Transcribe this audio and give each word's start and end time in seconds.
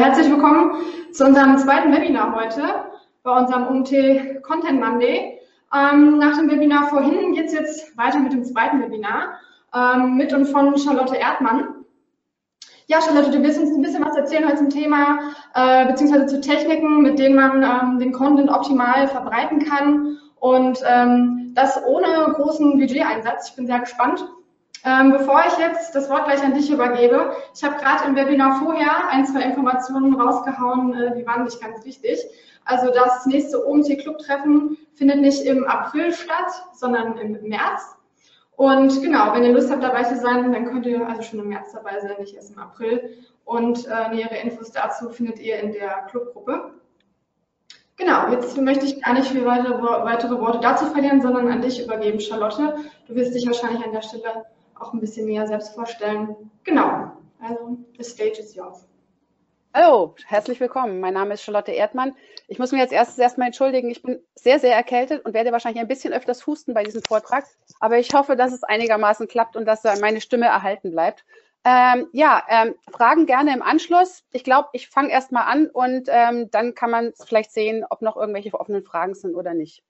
Herzlich 0.00 0.30
willkommen 0.30 0.72
zu 1.12 1.26
unserem 1.26 1.58
zweiten 1.58 1.92
Webinar 1.92 2.34
heute 2.34 2.62
bei 3.22 3.38
unserem 3.38 3.66
UMT 3.66 4.42
Content 4.42 4.80
Monday. 4.80 5.38
Ähm, 5.74 6.16
nach 6.16 6.38
dem 6.38 6.50
Webinar 6.50 6.88
vorhin 6.88 7.34
geht 7.34 7.48
es 7.48 7.52
jetzt 7.52 7.98
weiter 7.98 8.18
mit 8.18 8.32
dem 8.32 8.42
zweiten 8.42 8.80
Webinar 8.80 9.38
ähm, 9.74 10.16
mit 10.16 10.32
und 10.32 10.46
von 10.46 10.78
Charlotte 10.78 11.16
Erdmann. 11.16 11.84
Ja, 12.86 13.02
Charlotte, 13.02 13.30
du 13.30 13.42
wirst 13.42 13.60
uns 13.60 13.76
ein 13.76 13.82
bisschen 13.82 14.02
was 14.02 14.16
erzählen 14.16 14.46
heute 14.46 14.56
zum 14.56 14.70
Thema, 14.70 15.18
äh, 15.54 15.84
beziehungsweise 15.88 16.28
zu 16.28 16.40
Techniken, 16.40 17.02
mit 17.02 17.18
denen 17.18 17.34
man 17.34 17.62
ähm, 17.62 17.98
den 17.98 18.12
Content 18.12 18.48
optimal 18.48 19.06
verbreiten 19.06 19.66
kann 19.66 20.16
und 20.36 20.78
ähm, 20.88 21.52
das 21.54 21.78
ohne 21.84 22.32
großen 22.36 22.78
Budgeteinsatz. 22.78 23.50
Ich 23.50 23.56
bin 23.56 23.66
sehr 23.66 23.80
gespannt. 23.80 24.24
Ähm, 24.84 25.12
bevor 25.12 25.42
ich 25.46 25.58
jetzt 25.58 25.94
das 25.94 26.08
Wort 26.08 26.24
gleich 26.24 26.42
an 26.42 26.54
dich 26.54 26.70
übergebe, 26.70 27.36
ich 27.54 27.62
habe 27.62 27.76
gerade 27.76 28.08
im 28.08 28.16
Webinar 28.16 28.60
vorher 28.60 29.08
ein, 29.10 29.26
zwei 29.26 29.42
Informationen 29.42 30.18
rausgehauen, 30.18 30.94
äh, 30.94 31.16
die 31.16 31.26
waren 31.26 31.44
nicht 31.44 31.60
ganz 31.60 31.84
wichtig. 31.84 32.18
Also 32.64 32.90
das 32.90 33.26
nächste 33.26 33.66
OMT-Club-Treffen 33.66 34.78
findet 34.94 35.20
nicht 35.20 35.44
im 35.44 35.64
April 35.64 36.12
statt, 36.12 36.50
sondern 36.72 37.18
im 37.18 37.32
März. 37.42 37.96
Und 38.56 39.02
genau, 39.02 39.34
wenn 39.34 39.44
ihr 39.44 39.52
Lust 39.52 39.70
habt, 39.70 39.82
dabei 39.82 40.02
zu 40.04 40.16
sein, 40.16 40.52
dann 40.52 40.66
könnt 40.66 40.86
ihr 40.86 41.06
also 41.06 41.22
schon 41.22 41.40
im 41.40 41.48
März 41.48 41.72
dabei 41.72 41.98
sein, 42.00 42.16
nicht 42.18 42.34
erst 42.34 42.52
im 42.52 42.58
April. 42.58 43.16
Und 43.44 43.86
äh, 43.86 44.14
nähere 44.14 44.36
Infos 44.36 44.70
dazu 44.70 45.10
findet 45.10 45.40
ihr 45.40 45.58
in 45.58 45.72
der 45.72 46.06
Clubgruppe. 46.10 46.74
Genau, 47.96 48.30
jetzt 48.30 48.56
möchte 48.56 48.86
ich 48.86 49.02
gar 49.02 49.14
nicht 49.14 49.28
viel 49.28 49.44
weitere, 49.44 49.82
weitere 49.82 50.38
Worte 50.38 50.60
dazu 50.60 50.86
verlieren, 50.86 51.20
sondern 51.20 51.48
an 51.48 51.60
dich 51.60 51.84
übergeben, 51.84 52.20
Charlotte. 52.20 52.76
Du 53.06 53.14
wirst 53.14 53.34
dich 53.34 53.46
wahrscheinlich 53.46 53.84
an 53.84 53.92
der 53.92 54.02
Stelle 54.02 54.46
auch 54.80 54.92
ein 54.92 55.00
bisschen 55.00 55.26
mehr 55.26 55.46
selbst 55.46 55.74
vorstellen. 55.74 56.50
Genau, 56.64 57.12
also 57.40 57.76
the 57.98 58.04
stage 58.04 58.40
is 58.40 58.54
yours. 58.54 58.86
Hallo, 59.72 60.16
herzlich 60.26 60.58
willkommen. 60.58 60.98
Mein 60.98 61.14
Name 61.14 61.34
ist 61.34 61.42
Charlotte 61.42 61.70
Erdmann. 61.70 62.16
Ich 62.48 62.58
muss 62.58 62.72
mich 62.72 62.80
jetzt 62.80 62.92
erstes 62.92 63.18
erstmal 63.18 63.46
entschuldigen. 63.46 63.88
Ich 63.88 64.02
bin 64.02 64.20
sehr, 64.34 64.58
sehr 64.58 64.74
erkältet 64.74 65.24
und 65.24 65.32
werde 65.32 65.52
wahrscheinlich 65.52 65.80
ein 65.80 65.86
bisschen 65.86 66.12
öfters 66.12 66.44
husten 66.44 66.74
bei 66.74 66.82
diesem 66.82 67.02
Vortrag. 67.02 67.44
Aber 67.78 67.96
ich 67.98 68.12
hoffe, 68.12 68.34
dass 68.34 68.52
es 68.52 68.64
einigermaßen 68.64 69.28
klappt 69.28 69.54
und 69.54 69.66
dass 69.66 69.84
meine 70.00 70.20
Stimme 70.20 70.46
erhalten 70.46 70.90
bleibt. 70.90 71.24
Ähm, 71.64 72.08
ja, 72.12 72.42
ähm, 72.48 72.74
Fragen 72.90 73.26
gerne 73.26 73.54
im 73.54 73.62
Anschluss. 73.62 74.24
Ich 74.32 74.42
glaube, 74.42 74.70
ich 74.72 74.88
fange 74.88 75.10
erstmal 75.10 75.44
an 75.44 75.68
und 75.68 76.08
ähm, 76.08 76.50
dann 76.50 76.74
kann 76.74 76.90
man 76.90 77.12
vielleicht 77.24 77.52
sehen, 77.52 77.84
ob 77.88 78.02
noch 78.02 78.16
irgendwelche 78.16 78.52
offenen 78.54 78.82
Fragen 78.82 79.14
sind 79.14 79.36
oder 79.36 79.54
nicht. 79.54 79.84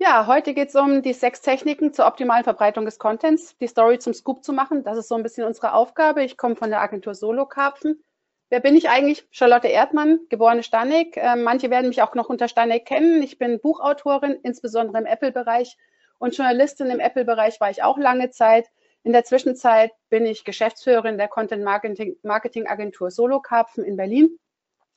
Ja, 0.00 0.28
heute 0.28 0.54
geht 0.54 0.68
es 0.68 0.76
um 0.76 1.02
die 1.02 1.12
sechs 1.12 1.40
Techniken 1.40 1.92
zur 1.92 2.06
optimalen 2.06 2.44
Verbreitung 2.44 2.84
des 2.84 3.00
Contents, 3.00 3.56
die 3.58 3.66
Story 3.66 3.98
zum 3.98 4.14
Scoop 4.14 4.44
zu 4.44 4.52
machen. 4.52 4.84
Das 4.84 4.96
ist 4.96 5.08
so 5.08 5.16
ein 5.16 5.24
bisschen 5.24 5.44
unsere 5.44 5.72
Aufgabe. 5.72 6.22
Ich 6.22 6.36
komme 6.36 6.54
von 6.54 6.70
der 6.70 6.80
Agentur 6.80 7.16
Solo 7.16 7.46
Karpfen. 7.46 8.04
Wer 8.48 8.60
bin 8.60 8.76
ich 8.76 8.88
eigentlich? 8.88 9.26
Charlotte 9.32 9.66
Erdmann, 9.66 10.20
geborene 10.28 10.62
Stanek. 10.62 11.16
Äh, 11.16 11.34
manche 11.34 11.68
werden 11.70 11.88
mich 11.88 12.00
auch 12.00 12.14
noch 12.14 12.28
unter 12.28 12.46
Stanek 12.46 12.86
kennen. 12.86 13.20
Ich 13.24 13.38
bin 13.38 13.58
Buchautorin, 13.58 14.38
insbesondere 14.44 14.98
im 14.98 15.06
Apple-Bereich 15.06 15.76
und 16.18 16.36
Journalistin 16.36 16.90
im 16.90 17.00
Apple-Bereich 17.00 17.60
war 17.60 17.70
ich 17.70 17.82
auch 17.82 17.98
lange 17.98 18.30
Zeit. 18.30 18.68
In 19.02 19.12
der 19.12 19.24
Zwischenzeit 19.24 19.90
bin 20.10 20.26
ich 20.26 20.44
Geschäftsführerin 20.44 21.18
der 21.18 21.26
Content 21.26 21.64
Marketing, 21.64 22.16
Marketing 22.22 22.68
Agentur 22.68 23.10
Solo 23.10 23.40
Karpfen 23.40 23.82
in 23.82 23.96
Berlin. 23.96 24.38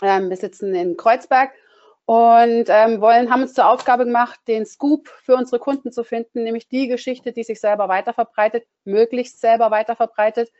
Ähm, 0.03 0.29
wir 0.29 0.38
sitzen 0.38 0.75
in 0.75 0.95
Kreuzberg 0.95 1.51
und 2.11 2.66
ähm, 2.67 2.99
wollen, 2.99 3.31
haben 3.31 3.44
uns 3.44 3.53
zur 3.53 3.69
Aufgabe 3.69 4.03
gemacht, 4.03 4.38
den 4.45 4.66
Scoop 4.66 5.07
für 5.07 5.33
unsere 5.33 5.59
Kunden 5.59 5.94
zu 5.94 6.03
finden, 6.03 6.44
nämlich 6.44 6.67
die 6.67 6.89
Geschichte, 6.89 7.31
die 7.31 7.44
sich 7.44 7.61
selber 7.61 7.88
weiterverbreitet, 7.88 8.66
möglichst 8.83 9.39
selber 9.39 9.72
weiterverbreitet. 9.72 10.51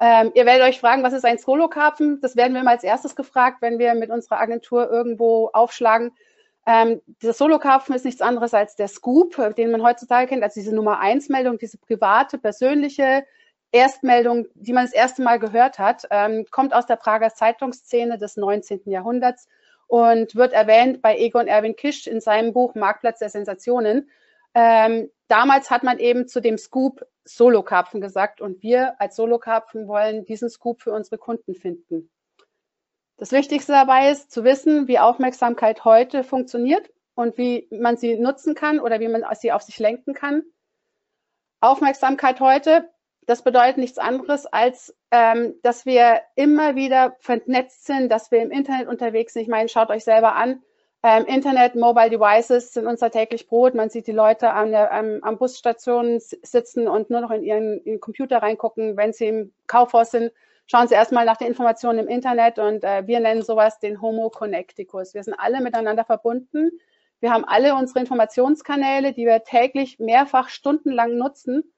Ähm, 0.00 0.32
ihr 0.32 0.46
werdet 0.46 0.66
euch 0.66 0.80
fragen, 0.80 1.02
was 1.02 1.12
ist 1.12 1.26
ein 1.26 1.36
Solo-Karpfen? 1.36 2.22
Das 2.22 2.36
werden 2.36 2.54
wir 2.54 2.62
mal 2.62 2.70
als 2.70 2.84
erstes 2.84 3.16
gefragt, 3.16 3.58
wenn 3.60 3.78
wir 3.78 3.94
mit 3.94 4.08
unserer 4.08 4.40
Agentur 4.40 4.90
irgendwo 4.90 5.50
aufschlagen. 5.52 6.10
Ähm, 6.66 7.02
dieser 7.20 7.34
Solo-Karpfen 7.34 7.94
ist 7.94 8.06
nichts 8.06 8.22
anderes 8.22 8.54
als 8.54 8.74
der 8.74 8.88
Scoop, 8.88 9.36
den 9.58 9.72
man 9.72 9.82
heutzutage 9.82 10.28
kennt, 10.28 10.42
also 10.42 10.58
diese 10.58 10.74
Nummer 10.74 11.00
eins 11.00 11.28
Meldung, 11.28 11.58
diese 11.58 11.76
private, 11.76 12.38
persönliche 12.38 13.26
Erstmeldung, 13.72 14.46
die 14.54 14.72
man 14.72 14.86
das 14.86 14.94
erste 14.94 15.20
Mal 15.20 15.38
gehört 15.38 15.78
hat, 15.78 16.06
ähm, 16.08 16.46
kommt 16.50 16.72
aus 16.72 16.86
der 16.86 16.96
Prager 16.96 17.28
Zeitungsszene 17.28 18.16
des 18.16 18.38
19. 18.38 18.84
Jahrhunderts 18.86 19.48
und 19.86 20.34
wird 20.34 20.52
erwähnt 20.52 21.02
bei 21.02 21.16
Egon 21.18 21.46
Erwin 21.46 21.76
Kisch 21.76 22.06
in 22.06 22.20
seinem 22.20 22.52
Buch 22.52 22.74
Marktplatz 22.74 23.18
der 23.18 23.28
Sensationen. 23.28 24.10
Ähm, 24.54 25.10
damals 25.28 25.70
hat 25.70 25.82
man 25.82 25.98
eben 25.98 26.28
zu 26.28 26.40
dem 26.40 26.58
Scoop 26.58 27.06
Solo-Karpfen 27.24 28.00
gesagt 28.00 28.40
und 28.40 28.62
wir 28.62 29.00
als 29.00 29.16
Solo-Karpfen 29.16 29.88
wollen 29.88 30.24
diesen 30.24 30.50
Scoop 30.50 30.82
für 30.82 30.92
unsere 30.92 31.18
Kunden 31.18 31.54
finden. 31.54 32.10
Das 33.16 33.32
Wichtigste 33.32 33.72
dabei 33.72 34.10
ist 34.10 34.30
zu 34.30 34.44
wissen, 34.44 34.88
wie 34.88 34.98
Aufmerksamkeit 34.98 35.84
heute 35.84 36.24
funktioniert 36.24 36.90
und 37.14 37.38
wie 37.38 37.68
man 37.70 37.96
sie 37.96 38.18
nutzen 38.18 38.54
kann 38.54 38.80
oder 38.80 39.00
wie 39.00 39.08
man 39.08 39.24
sie 39.34 39.52
auf 39.52 39.62
sich 39.62 39.78
lenken 39.78 40.14
kann. 40.14 40.42
Aufmerksamkeit 41.60 42.40
heute 42.40 42.90
das 43.26 43.42
bedeutet 43.42 43.78
nichts 43.78 43.98
anderes, 43.98 44.46
als 44.46 44.94
ähm, 45.10 45.54
dass 45.62 45.86
wir 45.86 46.20
immer 46.34 46.74
wieder 46.74 47.16
vernetzt 47.20 47.86
sind, 47.86 48.10
dass 48.10 48.30
wir 48.30 48.42
im 48.42 48.50
Internet 48.50 48.88
unterwegs 48.88 49.32
sind. 49.32 49.42
Ich 49.42 49.48
meine, 49.48 49.68
schaut 49.68 49.90
euch 49.90 50.04
selber 50.04 50.34
an. 50.36 50.62
Ähm, 51.02 51.26
Internet, 51.26 51.74
Mobile 51.74 52.08
Devices 52.08 52.72
sind 52.72 52.86
unser 52.86 53.10
täglich 53.10 53.46
Brot. 53.46 53.74
Man 53.74 53.90
sieht 53.90 54.06
die 54.06 54.12
Leute 54.12 54.50
an 54.50 54.70
der, 54.70 54.90
am, 54.90 55.18
am 55.22 55.36
Busstationen 55.36 56.18
sitzen 56.18 56.88
und 56.88 57.10
nur 57.10 57.20
noch 57.20 57.30
in 57.30 57.42
ihren, 57.42 57.78
in 57.80 57.84
ihren 57.84 58.00
Computer 58.00 58.38
reingucken. 58.38 58.96
Wenn 58.96 59.12
sie 59.12 59.26
im 59.26 59.52
Kaufhaus 59.66 60.12
sind, 60.12 60.32
schauen 60.66 60.88
Sie 60.88 60.94
erstmal 60.94 61.26
nach 61.26 61.36
den 61.36 61.48
Informationen 61.48 61.98
im 61.98 62.08
Internet 62.08 62.58
und 62.58 62.84
äh, 62.84 63.06
wir 63.06 63.20
nennen 63.20 63.42
sowas 63.42 63.78
den 63.80 64.00
Homo 64.00 64.30
Connecticus. 64.30 65.12
Wir 65.12 65.22
sind 65.22 65.34
alle 65.34 65.60
miteinander 65.60 66.04
verbunden. 66.04 66.70
Wir 67.20 67.32
haben 67.32 67.44
alle 67.44 67.74
unsere 67.74 68.00
Informationskanäle, 68.00 69.12
die 69.12 69.26
wir 69.26 69.44
täglich 69.44 69.98
mehrfach 69.98 70.48
stundenlang 70.48 71.18
nutzen. 71.18 71.73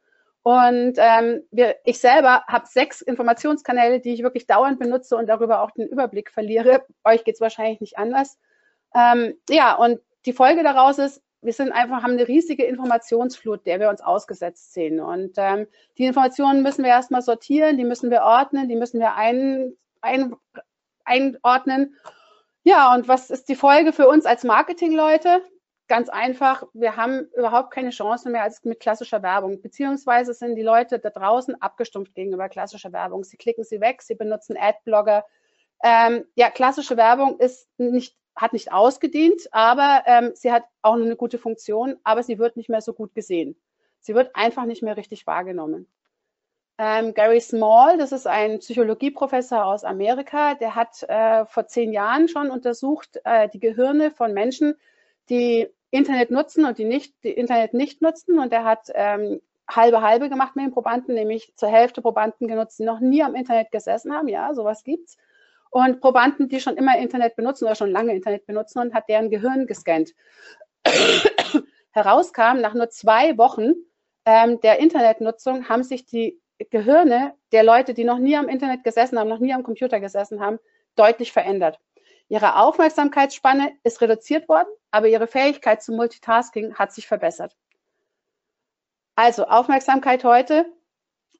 Und 0.46 0.94
ähm, 0.98 1.42
wir, 1.50 1.74
ich 1.84 1.98
selber 1.98 2.44
habe 2.46 2.68
sechs 2.68 3.00
Informationskanäle, 3.00 3.98
die 3.98 4.14
ich 4.14 4.22
wirklich 4.22 4.46
dauernd 4.46 4.78
benutze 4.78 5.16
und 5.16 5.26
darüber 5.26 5.60
auch 5.60 5.72
den 5.72 5.88
Überblick 5.88 6.30
verliere. 6.30 6.86
Euch 7.04 7.24
geht 7.24 7.34
es 7.34 7.40
wahrscheinlich 7.40 7.80
nicht 7.80 7.98
anders. 7.98 8.38
Ähm, 8.94 9.34
ja, 9.50 9.74
und 9.74 9.98
die 10.24 10.32
Folge 10.32 10.62
daraus 10.62 10.98
ist, 10.98 11.20
wir 11.42 11.52
sind 11.52 11.72
einfach, 11.72 12.04
haben 12.04 12.12
eine 12.12 12.28
riesige 12.28 12.62
Informationsflut, 12.62 13.66
der 13.66 13.80
wir 13.80 13.88
uns 13.88 14.00
ausgesetzt 14.00 14.72
sehen. 14.72 15.00
Und 15.00 15.32
ähm, 15.36 15.66
die 15.98 16.04
Informationen 16.04 16.62
müssen 16.62 16.84
wir 16.84 16.90
erstmal 16.90 17.22
sortieren, 17.22 17.76
die 17.76 17.84
müssen 17.84 18.12
wir 18.12 18.22
ordnen, 18.22 18.68
die 18.68 18.76
müssen 18.76 19.00
wir 19.00 19.16
ein, 19.16 19.72
ein, 20.00 20.36
einordnen. 21.04 21.96
Ja, 22.62 22.94
und 22.94 23.08
was 23.08 23.30
ist 23.30 23.48
die 23.48 23.56
Folge 23.56 23.92
für 23.92 24.06
uns 24.06 24.26
als 24.26 24.44
Marketingleute? 24.44 25.42
Ganz 25.88 26.08
einfach, 26.08 26.64
wir 26.72 26.96
haben 26.96 27.28
überhaupt 27.36 27.70
keine 27.70 27.90
Chance 27.90 28.30
mehr 28.30 28.42
als 28.42 28.64
mit 28.64 28.80
klassischer 28.80 29.22
Werbung. 29.22 29.60
Beziehungsweise 29.60 30.34
sind 30.34 30.56
die 30.56 30.62
Leute 30.62 30.98
da 30.98 31.10
draußen 31.10 31.60
abgestumpft 31.60 32.14
gegenüber 32.14 32.48
klassischer 32.48 32.92
Werbung. 32.92 33.24
Sie 33.24 33.36
klicken 33.36 33.64
sie 33.64 33.80
weg, 33.80 34.02
sie 34.02 34.14
benutzen 34.14 34.56
Adblogger. 34.58 35.24
Ähm, 35.82 36.24
ja, 36.34 36.50
klassische 36.50 36.96
Werbung 36.96 37.38
ist 37.38 37.68
nicht, 37.78 38.16
hat 38.34 38.52
nicht 38.52 38.72
ausgedient, 38.72 39.42
aber 39.52 40.02
ähm, 40.06 40.32
sie 40.34 40.52
hat 40.52 40.64
auch 40.82 40.94
eine 40.94 41.16
gute 41.16 41.38
Funktion, 41.38 41.96
aber 42.04 42.22
sie 42.22 42.38
wird 42.38 42.56
nicht 42.56 42.68
mehr 42.68 42.80
so 42.80 42.92
gut 42.92 43.14
gesehen. 43.14 43.56
Sie 44.00 44.14
wird 44.14 44.34
einfach 44.34 44.64
nicht 44.64 44.82
mehr 44.82 44.96
richtig 44.96 45.26
wahrgenommen. 45.26 45.88
Ähm, 46.78 47.14
Gary 47.14 47.40
Small, 47.40 47.96
das 47.96 48.12
ist 48.12 48.26
ein 48.26 48.58
Psychologieprofessor 48.58 49.64
aus 49.64 49.82
Amerika, 49.82 50.54
der 50.54 50.74
hat 50.74 51.02
äh, 51.04 51.46
vor 51.46 51.66
zehn 51.66 51.92
Jahren 51.92 52.28
schon 52.28 52.50
untersucht 52.50 53.18
äh, 53.24 53.48
die 53.48 53.60
Gehirne 53.60 54.10
von 54.10 54.34
Menschen, 54.34 54.76
die 55.28 55.68
Internet 55.90 56.30
nutzen 56.30 56.64
und 56.64 56.78
die 56.78 56.84
nicht, 56.84 57.14
die 57.24 57.30
Internet 57.30 57.74
nicht 57.74 58.02
nutzen. 58.02 58.38
Und 58.38 58.52
er 58.52 58.64
hat 58.64 58.90
ähm, 58.94 59.40
halbe 59.68 60.02
halbe 60.02 60.28
gemacht 60.28 60.56
mit 60.56 60.64
den 60.64 60.72
Probanden, 60.72 61.14
nämlich 61.14 61.52
zur 61.56 61.68
Hälfte 61.68 62.02
Probanden 62.02 62.48
genutzt, 62.48 62.78
die 62.78 62.84
noch 62.84 63.00
nie 63.00 63.22
am 63.22 63.34
Internet 63.34 63.70
gesessen 63.70 64.12
haben. 64.12 64.28
Ja, 64.28 64.54
sowas 64.54 64.84
gibt's. 64.84 65.16
Und 65.70 66.00
Probanden, 66.00 66.48
die 66.48 66.60
schon 66.60 66.76
immer 66.76 66.98
Internet 66.98 67.36
benutzen 67.36 67.64
oder 67.64 67.74
schon 67.74 67.90
lange 67.90 68.14
Internet 68.14 68.46
benutzen 68.46 68.78
und 68.78 68.94
hat 68.94 69.08
deren 69.08 69.30
Gehirn 69.30 69.66
gescannt. 69.66 70.12
Herauskam, 71.90 72.60
nach 72.60 72.74
nur 72.74 72.88
zwei 72.90 73.36
Wochen 73.38 73.72
ähm, 74.24 74.60
der 74.60 74.78
Internetnutzung 74.78 75.68
haben 75.68 75.82
sich 75.82 76.04
die 76.04 76.40
Gehirne 76.70 77.34
der 77.52 77.64
Leute, 77.64 77.94
die 77.94 78.04
noch 78.04 78.18
nie 78.18 78.36
am 78.36 78.48
Internet 78.48 78.84
gesessen 78.84 79.18
haben, 79.18 79.28
noch 79.28 79.38
nie 79.38 79.52
am 79.52 79.62
Computer 79.62 80.00
gesessen 80.00 80.40
haben, 80.40 80.58
deutlich 80.94 81.32
verändert. 81.32 81.78
Ihre 82.28 82.56
Aufmerksamkeitsspanne 82.56 83.72
ist 83.84 84.00
reduziert 84.00 84.48
worden, 84.48 84.68
aber 84.90 85.06
ihre 85.06 85.28
Fähigkeit 85.28 85.82
zum 85.82 85.96
Multitasking 85.96 86.74
hat 86.74 86.92
sich 86.92 87.06
verbessert. 87.06 87.56
Also 89.14 89.46
Aufmerksamkeit 89.46 90.24
heute 90.24 90.66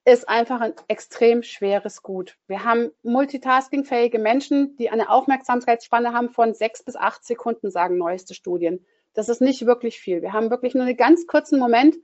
ist 0.05 0.29
einfach 0.29 0.61
ein 0.61 0.73
extrem 0.87 1.43
schweres 1.43 2.01
Gut. 2.01 2.37
Wir 2.47 2.63
haben 2.63 2.91
multitaskingfähige 3.03 4.19
Menschen, 4.19 4.77
die 4.77 4.89
eine 4.89 5.09
Aufmerksamkeitsspanne 5.09 6.13
haben 6.13 6.29
von 6.29 6.53
sechs 6.53 6.81
bis 6.81 6.95
acht 6.95 7.25
Sekunden, 7.25 7.69
sagen 7.69 7.97
neueste 7.97 8.33
Studien. 8.33 8.85
Das 9.13 9.27
ist 9.27 9.41
nicht 9.41 9.65
wirklich 9.65 9.99
viel. 9.99 10.21
Wir 10.21 10.31
haben 10.31 10.49
wirklich 10.49 10.73
nur 10.73 10.85
einen 10.85 10.95
ganz 10.95 11.27
kurzen 11.27 11.59
Moment, 11.59 11.97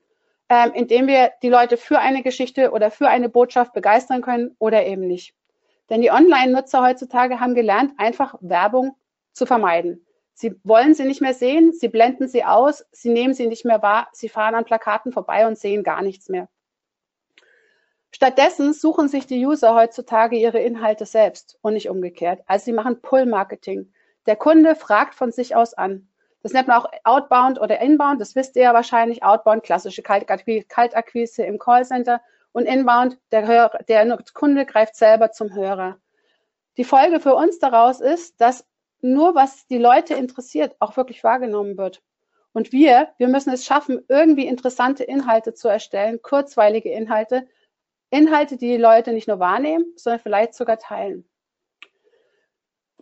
ähm, 0.50 0.74
in 0.74 0.88
dem 0.88 1.08
wir 1.08 1.32
die 1.42 1.50
Leute 1.50 1.78
für 1.78 2.00
eine 2.00 2.24
Geschichte 2.24 2.72
oder 2.72 2.92
für 2.92 3.08
eine 3.08 3.30
Botschaft 3.30 3.72
begeistern 3.72 4.22
können 4.22 4.56
oder 4.60 4.86
eben 4.86 5.08
nicht. 5.08 5.34
Denn 5.90 6.02
die 6.02 6.12
Online-Nutzer 6.12 6.82
heutzutage 6.82 7.40
haben 7.40 7.56
gelernt, 7.56 7.94
einfach 7.98 8.36
Werbung 8.42 8.96
zu 9.34 9.46
vermeiden. 9.46 10.06
Sie 10.34 10.60
wollen 10.64 10.96
sie 10.96 11.06
nicht 11.06 11.22
mehr 11.22 11.34
sehen, 11.34 11.74
sie 11.74 11.90
blenden 11.90 12.28
sie 12.28 12.44
aus, 12.44 12.86
sie 12.92 13.10
nehmen 13.10 13.34
sie 13.34 13.48
nicht 13.48 13.66
mehr 13.66 13.82
wahr, 13.82 14.08
sie 14.14 14.30
fahren 14.30 14.56
an 14.56 14.66
Plakaten 14.66 15.12
vorbei 15.12 15.46
und 15.46 15.58
sehen 15.58 15.84
gar 15.84 16.02
nichts 16.02 16.30
mehr. 16.30 16.50
Stattdessen 18.12 18.74
suchen 18.74 19.10
sich 19.10 19.26
die 19.26 19.46
User 19.46 19.76
heutzutage 19.76 20.36
ihre 20.36 20.60
Inhalte 20.60 21.06
selbst 21.06 21.58
und 21.62 21.74
nicht 21.74 21.90
umgekehrt. 21.90 22.42
Also 22.46 22.66
sie 22.66 22.74
machen 22.74 23.02
Pull-Marketing. 23.02 23.92
Der 24.28 24.36
Kunde 24.36 24.76
fragt 24.76 25.16
von 25.16 25.32
sich 25.32 25.56
aus 25.56 25.74
an. 25.74 26.08
Das 26.44 26.54
nennt 26.54 26.68
man 26.68 26.78
auch 26.78 26.92
Outbound 27.06 27.60
oder 27.60 27.80
Inbound. 27.80 28.22
Das 28.22 28.36
wisst 28.36 28.56
ihr 28.56 28.64
ja 28.64 28.74
wahrscheinlich. 28.74 29.24
Outbound, 29.24 29.64
klassische 29.64 30.04
Kaltakquise 30.04 31.44
im 31.44 31.58
Callcenter. 31.58 32.22
Und 32.54 32.66
Inbound, 32.66 33.20
der, 33.32 33.46
Hörer, 33.46 33.80
der 33.88 34.18
Kunde 34.34 34.66
greift 34.66 34.96
selber 34.96 35.32
zum 35.32 35.54
Hörer. 35.54 35.98
Die 36.78 36.86
Folge 36.86 37.20
für 37.20 37.36
uns 37.36 37.60
daraus 37.60 38.00
ist, 38.00 38.40
dass 38.40 38.66
nur 39.02 39.36
was 39.36 39.68
die 39.68 39.78
Leute 39.78 40.14
interessiert, 40.14 40.76
auch 40.80 40.96
wirklich 40.96 41.24
wahrgenommen 41.24 41.78
wird. 41.78 42.02
Und 42.54 42.72
wir, 42.72 43.10
wir 43.18 43.28
müssen 43.28 43.52
es 43.52 43.66
schaffen, 43.66 44.06
irgendwie 44.08 44.48
interessante 44.48 45.04
Inhalte 45.04 45.54
zu 45.54 45.68
erstellen, 45.68 46.22
kurzweilige 46.22 46.90
Inhalte, 46.90 47.48
Inhalte, 48.12 48.58
die 48.58 48.70
die 48.70 48.78
Leute 48.78 49.12
nicht 49.12 49.28
nur 49.28 49.40
wahrnehmen, 49.40 49.86
sondern 49.96 50.22
vielleicht 50.22 50.54
sogar 50.54 50.78
teilen. 50.78 51.28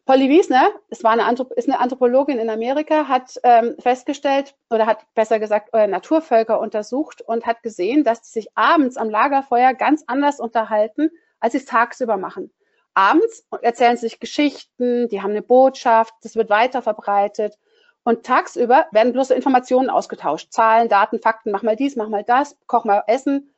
Polly 0.05 0.29
Wiesner, 0.29 0.71
es 0.89 1.03
war 1.03 1.11
eine 1.11 1.31
ist 1.55 1.67
eine 1.67 1.79
Anthropologin 1.79 2.39
in 2.39 2.49
Amerika, 2.49 3.07
hat 3.07 3.39
ähm, 3.43 3.75
festgestellt 3.79 4.55
oder 4.69 4.87
hat 4.87 5.05
besser 5.13 5.39
gesagt 5.39 5.69
äh, 5.73 5.85
Naturvölker 5.85 6.59
untersucht 6.59 7.21
und 7.21 7.45
hat 7.45 7.61
gesehen, 7.61 8.03
dass 8.03 8.25
sie 8.25 8.41
sich 8.41 8.49
abends 8.55 8.97
am 8.97 9.09
Lagerfeuer 9.09 9.73
ganz 9.73 10.03
anders 10.07 10.39
unterhalten, 10.39 11.11
als 11.39 11.51
sie 11.51 11.59
es 11.59 11.65
tagsüber 11.65 12.17
machen. 12.17 12.51
Abends 12.93 13.47
erzählen 13.61 13.95
sie 13.95 14.07
sich 14.07 14.19
Geschichten, 14.19 15.07
die 15.07 15.21
haben 15.21 15.31
eine 15.31 15.43
Botschaft, 15.43 16.13
das 16.23 16.35
wird 16.35 16.49
weiter 16.49 16.81
verbreitet. 16.81 17.57
Und 18.03 18.25
tagsüber 18.25 18.87
werden 18.91 19.13
bloß 19.13 19.29
Informationen 19.29 19.91
ausgetauscht. 19.91 20.51
Zahlen, 20.51 20.89
Daten, 20.89 21.19
Fakten, 21.19 21.51
mach 21.51 21.61
mal 21.61 21.75
dies, 21.75 21.95
mach 21.95 22.09
mal 22.09 22.23
das, 22.23 22.57
koch 22.65 22.83
mal 22.83 23.03
Essen. 23.05 23.53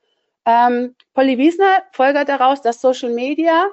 Ähm, 0.45 0.95
Polly 1.13 1.37
Wiesner 1.37 1.83
folgert 1.93 2.27
daraus, 2.27 2.61
dass 2.61 2.81
Social 2.81 3.11
Media 3.11 3.67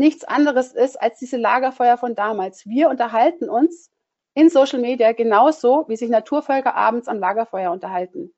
nichts 0.00 0.24
anderes 0.24 0.72
ist 0.72 1.00
als 1.00 1.18
diese 1.18 1.36
Lagerfeuer 1.36 1.96
von 1.96 2.16
damals. 2.16 2.66
Wir 2.66 2.88
unterhalten 2.88 3.48
uns 3.48 3.90
in 4.34 4.48
Social 4.48 4.80
Media 4.80 5.12
genauso, 5.12 5.84
wie 5.88 5.96
sich 5.96 6.10
Naturvölker 6.10 6.74
abends 6.74 7.06
am 7.06 7.18
Lagerfeuer 7.18 7.70
unterhalten. 7.70 8.32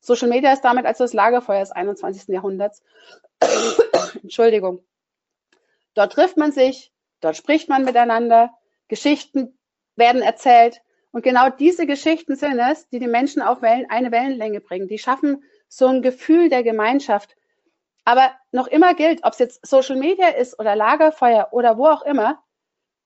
Social 0.00 0.28
Media 0.28 0.52
ist 0.52 0.60
damit 0.60 0.86
also 0.86 1.04
das 1.04 1.14
Lagerfeuer 1.14 1.60
des 1.60 1.72
21. 1.72 2.28
Jahrhunderts. 2.28 2.82
Entschuldigung. 4.22 4.84
Dort 5.94 6.12
trifft 6.12 6.36
man 6.36 6.52
sich, 6.52 6.92
dort 7.20 7.36
spricht 7.36 7.68
man 7.68 7.84
miteinander, 7.84 8.50
Geschichten 8.88 9.58
werden 9.96 10.22
erzählt. 10.22 10.82
Und 11.10 11.22
genau 11.22 11.48
diese 11.48 11.86
Geschichten 11.86 12.36
sind 12.36 12.58
es, 12.58 12.88
die 12.90 12.98
die 12.98 13.06
Menschen 13.06 13.40
auf 13.40 13.62
Wellen, 13.62 13.88
eine 13.88 14.12
Wellenlänge 14.12 14.60
bringen. 14.60 14.86
Die 14.86 14.98
schaffen 14.98 15.42
so 15.68 15.86
ein 15.86 16.02
Gefühl 16.02 16.50
der 16.50 16.62
Gemeinschaft. 16.62 17.36
Aber 18.06 18.30
noch 18.52 18.68
immer 18.68 18.94
gilt, 18.94 19.24
ob 19.24 19.32
es 19.32 19.40
jetzt 19.40 19.66
Social 19.66 19.96
Media 19.96 20.28
ist 20.28 20.60
oder 20.60 20.76
Lagerfeuer 20.76 21.48
oder 21.50 21.76
wo 21.76 21.88
auch 21.88 22.02
immer, 22.02 22.40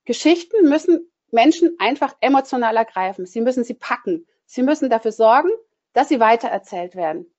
Geschichten 0.05 0.69
müssen 0.69 1.11
Menschen 1.31 1.75
einfach 1.79 2.15
emotional 2.21 2.77
ergreifen. 2.77 3.25
Sie 3.25 3.41
müssen 3.41 3.65
sie 3.65 3.73
packen. 3.73 4.27
Sie 4.45 4.63
müssen 4.63 4.91
dafür 4.91 5.13
sorgen, 5.13 5.49
dass 5.95 6.09
sie 6.09 6.21
weitererzählt 6.21 6.97
werden. 6.97 7.33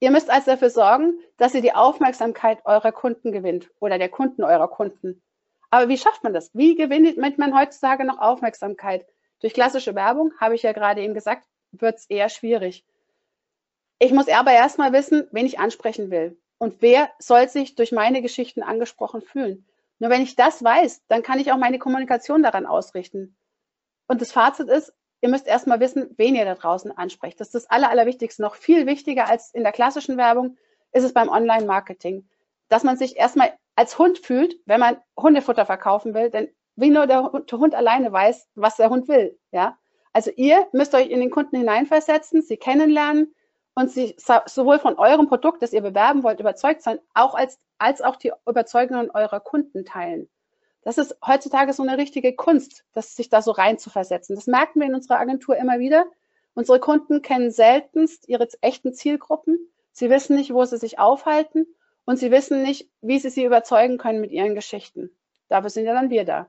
Ihr 0.00 0.10
müsst 0.10 0.28
also 0.28 0.50
dafür 0.50 0.70
sorgen, 0.70 1.20
dass 1.36 1.54
ihr 1.54 1.62
die 1.62 1.72
Aufmerksamkeit 1.72 2.58
eurer 2.64 2.90
Kunden 2.90 3.30
gewinnt 3.30 3.70
oder 3.78 3.96
der 3.96 4.08
Kunden 4.08 4.42
eurer 4.42 4.68
Kunden. 4.68 5.22
Aber 5.70 5.88
wie 5.88 5.98
schafft 5.98 6.24
man 6.24 6.34
das? 6.34 6.50
Wie 6.52 6.74
gewinnt 6.74 7.38
man 7.38 7.56
heutzutage 7.56 8.04
noch 8.04 8.18
Aufmerksamkeit? 8.18 9.06
Durch 9.38 9.54
klassische 9.54 9.94
Werbung, 9.94 10.32
habe 10.40 10.56
ich 10.56 10.64
ja 10.64 10.72
gerade 10.72 11.00
eben 11.00 11.14
gesagt, 11.14 11.46
wird 11.70 11.96
es 11.96 12.06
eher 12.06 12.28
schwierig. 12.28 12.84
Ich 14.00 14.12
muss 14.12 14.28
aber 14.28 14.50
erstmal 14.50 14.92
wissen, 14.92 15.28
wen 15.30 15.46
ich 15.46 15.60
ansprechen 15.60 16.10
will. 16.10 16.36
Und 16.58 16.80
wer 16.80 17.10
soll 17.18 17.48
sich 17.48 17.74
durch 17.74 17.92
meine 17.92 18.22
Geschichten 18.22 18.62
angesprochen 18.62 19.20
fühlen? 19.20 19.66
Nur 19.98 20.10
wenn 20.10 20.22
ich 20.22 20.36
das 20.36 20.62
weiß, 20.62 21.02
dann 21.08 21.22
kann 21.22 21.38
ich 21.38 21.52
auch 21.52 21.56
meine 21.56 21.78
Kommunikation 21.78 22.42
daran 22.42 22.66
ausrichten. 22.66 23.36
Und 24.08 24.20
das 24.20 24.32
Fazit 24.32 24.68
ist, 24.68 24.92
ihr 25.20 25.28
müsst 25.28 25.46
erstmal 25.46 25.80
wissen, 25.80 26.14
wen 26.16 26.34
ihr 26.34 26.44
da 26.44 26.54
draußen 26.54 26.96
ansprecht. 26.96 27.40
Das 27.40 27.48
ist 27.48 27.54
das 27.54 27.70
Aller, 27.70 27.90
Allerwichtigste. 27.90 28.42
Noch 28.42 28.54
viel 28.54 28.86
wichtiger 28.86 29.28
als 29.28 29.52
in 29.52 29.62
der 29.62 29.72
klassischen 29.72 30.16
Werbung 30.16 30.56
ist 30.92 31.04
es 31.04 31.12
beim 31.12 31.28
Online-Marketing, 31.28 32.28
dass 32.68 32.84
man 32.84 32.96
sich 32.96 33.16
erstmal 33.16 33.52
als 33.74 33.98
Hund 33.98 34.18
fühlt, 34.18 34.56
wenn 34.64 34.80
man 34.80 34.96
Hundefutter 35.16 35.66
verkaufen 35.66 36.14
will, 36.14 36.30
denn 36.30 36.48
wie 36.76 36.90
nur 36.90 37.06
der 37.06 37.32
Hund, 37.32 37.50
der 37.50 37.58
Hund 37.58 37.74
alleine 37.74 38.12
weiß, 38.12 38.48
was 38.54 38.76
der 38.76 38.90
Hund 38.90 39.08
will, 39.08 39.38
ja. 39.50 39.78
Also 40.12 40.30
ihr 40.34 40.66
müsst 40.72 40.94
euch 40.94 41.08
in 41.08 41.20
den 41.20 41.30
Kunden 41.30 41.56
hineinversetzen, 41.56 42.40
sie 42.40 42.56
kennenlernen, 42.56 43.34
und 43.76 43.90
sie 43.90 44.16
sowohl 44.46 44.78
von 44.78 44.98
eurem 44.98 45.28
Produkt, 45.28 45.62
das 45.62 45.74
ihr 45.74 45.82
bewerben 45.82 46.22
wollt, 46.22 46.40
überzeugt 46.40 46.82
sein, 46.82 46.98
auch 47.14 47.34
als, 47.34 47.60
als 47.78 48.00
auch 48.00 48.16
die 48.16 48.32
Überzeugungen 48.48 49.10
eurer 49.10 49.38
Kunden 49.38 49.84
teilen. 49.84 50.28
Das 50.82 50.98
ist 50.98 51.16
heutzutage 51.24 51.72
so 51.74 51.82
eine 51.82 51.98
richtige 51.98 52.34
Kunst, 52.34 52.84
das 52.94 53.14
sich 53.14 53.28
da 53.28 53.42
so 53.42 53.50
rein 53.50 53.78
zu 53.78 53.90
versetzen. 53.90 54.34
Das 54.34 54.46
merken 54.46 54.80
wir 54.80 54.86
in 54.86 54.94
unserer 54.94 55.18
Agentur 55.18 55.56
immer 55.56 55.78
wieder. 55.78 56.06
Unsere 56.54 56.80
Kunden 56.80 57.20
kennen 57.20 57.50
seltenst 57.50 58.28
ihre 58.28 58.48
echten 58.62 58.94
Zielgruppen. 58.94 59.58
Sie 59.92 60.08
wissen 60.08 60.36
nicht, 60.36 60.54
wo 60.54 60.64
sie 60.64 60.78
sich 60.78 60.98
aufhalten 60.98 61.66
und 62.06 62.18
sie 62.18 62.30
wissen 62.30 62.62
nicht, 62.62 62.88
wie 63.02 63.18
sie 63.18 63.30
sie 63.30 63.44
überzeugen 63.44 63.98
können 63.98 64.22
mit 64.22 64.30
ihren 64.30 64.54
Geschichten. 64.54 65.10
Dafür 65.48 65.68
sind 65.68 65.84
ja 65.84 65.92
dann 65.92 66.08
wir 66.08 66.24
da. 66.24 66.48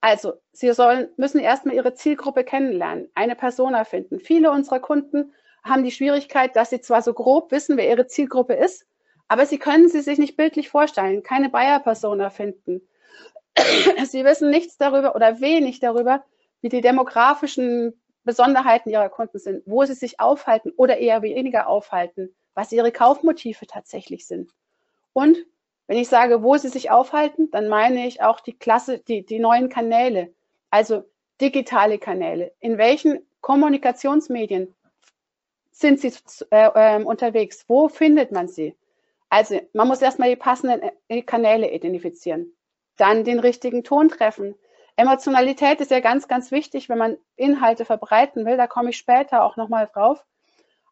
Also, 0.00 0.34
Sie 0.52 0.72
sollen, 0.74 1.08
müssen 1.16 1.40
erstmal 1.40 1.74
Ihre 1.74 1.94
Zielgruppe 1.94 2.44
kennenlernen, 2.44 3.10
eine 3.14 3.34
Persona 3.34 3.82
finden. 3.82 4.20
Viele 4.20 4.52
unserer 4.52 4.78
Kunden 4.78 5.32
haben 5.68 5.84
die 5.84 5.90
Schwierigkeit, 5.90 6.56
dass 6.56 6.70
sie 6.70 6.80
zwar 6.80 7.02
so 7.02 7.14
grob 7.14 7.50
wissen, 7.52 7.76
wer 7.76 7.88
ihre 7.88 8.06
Zielgruppe 8.06 8.54
ist, 8.54 8.86
aber 9.28 9.46
sie 9.46 9.58
können 9.58 9.88
sie 9.88 10.00
sich 10.00 10.18
nicht 10.18 10.36
bildlich 10.36 10.68
vorstellen, 10.68 11.22
keine 11.22 11.50
Bayer-Persona 11.50 12.30
finden. 12.30 12.80
sie 14.04 14.24
wissen 14.24 14.50
nichts 14.50 14.76
darüber 14.78 15.14
oder 15.14 15.40
wenig 15.40 15.80
darüber, 15.80 16.24
wie 16.60 16.68
die 16.68 16.80
demografischen 16.80 18.00
Besonderheiten 18.24 18.90
ihrer 18.90 19.08
Kunden 19.08 19.38
sind, 19.38 19.62
wo 19.66 19.84
sie 19.84 19.94
sich 19.94 20.20
aufhalten 20.20 20.72
oder 20.76 20.98
eher 20.98 21.22
weniger 21.22 21.68
aufhalten, 21.68 22.34
was 22.54 22.72
ihre 22.72 22.92
Kaufmotive 22.92 23.66
tatsächlich 23.66 24.26
sind. 24.26 24.50
Und 25.12 25.38
wenn 25.86 25.96
ich 25.96 26.08
sage, 26.08 26.42
wo 26.42 26.56
sie 26.56 26.68
sich 26.68 26.90
aufhalten, 26.90 27.50
dann 27.50 27.68
meine 27.68 28.06
ich 28.06 28.22
auch 28.22 28.40
die 28.40 28.52
Klasse, 28.52 28.98
die, 28.98 29.24
die 29.24 29.38
neuen 29.38 29.70
Kanäle, 29.70 30.34
also 30.70 31.04
digitale 31.40 31.98
Kanäle. 31.98 32.52
In 32.60 32.76
welchen 32.76 33.26
Kommunikationsmedien 33.40 34.74
sind 35.78 36.00
sie 36.00 36.12
äh, 36.50 36.96
äh, 36.96 37.04
unterwegs? 37.04 37.64
Wo 37.68 37.88
findet 37.88 38.32
man 38.32 38.48
sie? 38.48 38.76
Also 39.28 39.60
man 39.72 39.86
muss 39.86 40.02
erstmal 40.02 40.28
die 40.28 40.36
passenden 40.36 40.90
äh, 41.08 41.22
Kanäle 41.22 41.70
identifizieren, 41.70 42.52
dann 42.96 43.24
den 43.24 43.38
richtigen 43.38 43.84
Ton 43.84 44.08
treffen. 44.08 44.56
Emotionalität 44.96 45.80
ist 45.80 45.92
ja 45.92 46.00
ganz, 46.00 46.26
ganz 46.26 46.50
wichtig, 46.50 46.88
wenn 46.88 46.98
man 46.98 47.16
Inhalte 47.36 47.84
verbreiten 47.84 48.44
will. 48.44 48.56
Da 48.56 48.66
komme 48.66 48.90
ich 48.90 48.96
später 48.96 49.44
auch 49.44 49.56
nochmal 49.56 49.88
drauf. 49.92 50.24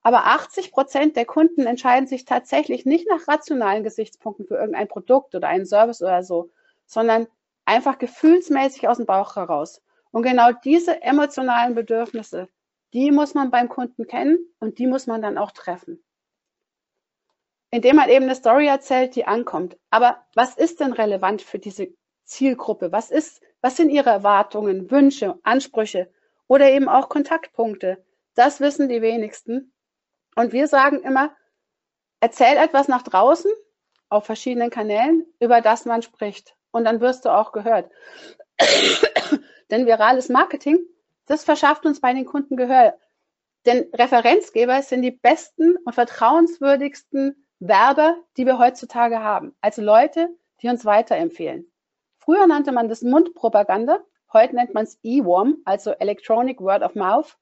Aber 0.05 0.27
80 0.27 0.71
Prozent 0.71 1.17
der 1.17 1.25
Kunden 1.25 1.67
entscheiden 1.67 2.07
sich 2.07 2.25
tatsächlich 2.25 2.87
nicht 2.87 3.09
nach 3.09 3.27
rationalen 3.27 3.83
Gesichtspunkten 3.83 4.47
für 4.47 4.55
irgendein 4.55 4.87
Produkt 4.87 5.35
oder 5.35 5.49
einen 5.49 5.67
Service 5.67 6.01
oder 6.01 6.23
so, 6.23 6.51
sondern 6.87 7.27
einfach 7.65 7.99
gefühlsmäßig 7.99 8.87
aus 8.87 8.99
dem 8.99 9.07
Bauch 9.07 9.35
heraus. 9.35 9.83
Und 10.13 10.23
genau 10.23 10.53
diese 10.53 11.03
emotionalen 11.03 11.75
Bedürfnisse, 11.75 12.49
die 12.97 13.13
muss 13.13 13.35
man 13.35 13.53
beim 13.53 13.69
Kunden 13.69 14.09
kennen 14.09 14.39
und 14.59 14.79
die 14.81 14.89
muss 14.89 15.07
man 15.07 15.23
dann 15.23 15.39
auch 15.39 15.53
treffen. 15.53 16.03
Indem 17.71 17.97
man 17.97 18.09
eben 18.09 18.25
eine 18.25 18.35
Story 18.35 18.67
erzählt, 18.67 19.15
die 19.15 19.27
ankommt. 19.27 19.77
Aber 19.91 20.25
was 20.35 20.57
ist 20.57 20.81
denn 20.81 20.93
relevant 20.93 21.43
für 21.43 21.61
diese 21.61 21.89
Zielgruppe? 22.25 22.91
Was 22.91 23.13
ist, 23.13 23.41
was 23.61 23.77
sind 23.77 23.91
ihre 23.91 24.11
Erwartungen, 24.11 24.91
Wünsche, 24.91 25.39
Ansprüche 25.45 26.11
oder 26.49 26.71
eben 26.71 26.89
auch 26.89 27.09
Kontaktpunkte? 27.09 28.05
Das 28.35 28.61
wissen 28.61 28.89
die 28.89 29.03
wenigsten. 29.03 29.73
Und 30.35 30.53
wir 30.53 30.67
sagen 30.67 31.03
immer, 31.03 31.37
Erzähl 32.21 32.57
etwas 32.57 32.89
nach 32.89 33.03
draußen 33.03 33.51
auf 34.09 34.25
verschiedenen 34.25 34.71
Kanälen, 34.71 35.27
über 35.39 35.61
das 35.61 35.85
man 35.85 36.03
spricht. 36.03 36.57
Und 36.71 36.85
dann 36.85 37.01
wirst 37.01 37.25
du 37.25 37.29
auch 37.29 37.53
gehört. 37.53 37.91
Denn 39.71 39.87
virales 39.87 40.29
Marketing, 40.29 40.79
das 41.27 41.45
verschafft 41.45 41.85
uns 41.87 42.01
bei 42.01 42.13
den 42.13 42.25
Kunden 42.25 42.57
Gehör. 42.57 42.99
Denn 43.67 43.87
Referenzgeber 43.93 44.83
sind 44.83 45.03
die 45.03 45.11
besten 45.11 45.77
und 45.85 45.95
vertrauenswürdigsten 45.95 47.47
Werber, 47.59 48.17
die 48.37 48.47
wir 48.47 48.59
heutzutage 48.59 49.21
haben. 49.21 49.55
Also 49.61 49.83
Leute, 49.83 50.29
die 50.63 50.69
uns 50.69 50.85
weiterempfehlen. 50.85 51.71
Früher 52.19 52.47
nannte 52.47 52.73
man 52.73 52.89
das 52.89 53.03
Mundpropaganda, 53.03 54.01
heute 54.33 54.55
nennt 54.55 54.75
man 54.75 54.85
es 54.85 54.99
E-Worm, 55.03 55.59
also 55.65 55.93
Electronic 55.93 56.61
Word 56.61 56.83
of 56.83 56.95
Mouth. 56.95 57.37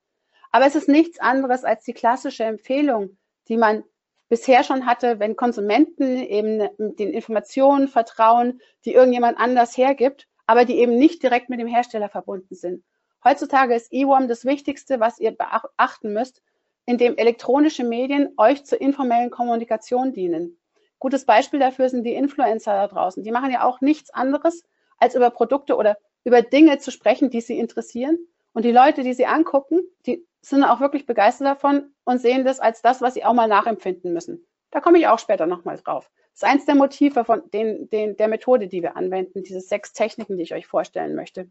Aber 0.51 0.67
es 0.67 0.75
ist 0.75 0.89
nichts 0.89 1.19
anderes 1.21 1.65
als 1.65 1.85
die 1.85 1.95
klassische 1.95 2.45
Empfehlung, 2.45 3.19
die 3.49 3.57
man 3.57 3.85
bisher 4.29 4.65
schon 4.65 4.87
hatte, 4.87 5.19
wenn 5.19 5.37
Konsumenten 5.37 6.19
eben 6.19 6.69
den 6.79 7.11
Informationen 7.11 7.89
vertrauen, 7.89 8.61
die 8.85 8.93
irgendjemand 8.93 9.39
anders 9.39 9.77
hergibt, 9.77 10.29
aber 10.47 10.65
die 10.65 10.79
eben 10.79 10.97
nicht 10.97 11.23
direkt 11.23 11.51
mit 11.51 11.61
dem 11.61 11.67
Hersteller 11.67 12.09
verbunden 12.09 12.55
sind. 12.55 12.85
Heutzutage 13.25 13.75
ist 13.75 13.93
E-Worm 13.93 14.29
das 14.29 14.45
Wichtigste, 14.45 15.01
was 15.01 15.19
ihr 15.19 15.31
beachten 15.31 16.13
müsst, 16.13 16.43
indem 16.85 17.17
elektronische 17.17 17.83
Medien 17.83 18.35
euch 18.37 18.65
zur 18.65 18.81
informellen 18.81 19.31
Kommunikation 19.31 20.13
dienen. 20.13 20.59
Gutes 20.99 21.25
Beispiel 21.25 21.59
dafür 21.59 21.89
sind 21.89 22.05
die 22.05 22.13
Influencer 22.15 22.75
da 22.75 22.87
draußen. 22.87 23.23
Die 23.25 23.31
machen 23.31 23.51
ja 23.51 23.65
auch 23.65 23.81
nichts 23.81 24.11
anderes, 24.11 24.65
als 24.99 25.15
über 25.15 25.31
Produkte 25.31 25.77
oder 25.77 25.97
über 26.25 26.43
Dinge 26.43 26.79
zu 26.79 26.91
sprechen, 26.91 27.31
die 27.31 27.41
sie 27.41 27.59
interessieren. 27.59 28.19
Und 28.53 28.65
die 28.65 28.73
Leute, 28.73 29.03
die 29.03 29.15
sie 29.15 29.27
angucken, 29.27 29.81
die 30.07 30.27
sind 30.43 30.63
auch 30.65 30.81
wirklich 30.81 31.07
begeistert 31.07 31.47
davon 31.47 31.95
und 32.05 32.21
sehen 32.21 32.45
das 32.45 32.61
als 32.61 32.83
das, 32.83 33.01
was 33.01 33.15
sie 33.15 33.25
auch 33.25 33.33
mal 33.33 33.49
nachempfinden 33.49 34.13
müssen. 34.13 34.47
Da 34.71 34.81
komme 34.81 34.99
ich 34.99 35.07
auch 35.07 35.19
später 35.19 35.47
nochmal 35.47 35.79
drauf. 35.79 36.11
Das 36.33 36.43
ist 36.43 36.45
eins 36.45 36.67
der 36.67 36.75
Motive 36.75 37.25
von 37.25 37.43
den, 37.53 37.89
den, 37.91 38.17
der 38.17 38.29
Methode, 38.29 38.69
die 38.69 38.83
wir 38.83 38.97
anwenden, 38.97 39.43
diese 39.43 39.61
sechs 39.61 39.93
Techniken, 39.93 40.37
die 40.37 40.43
ich 40.43 40.55
euch 40.55 40.67
vorstellen 40.67 41.15
möchte. 41.15 41.49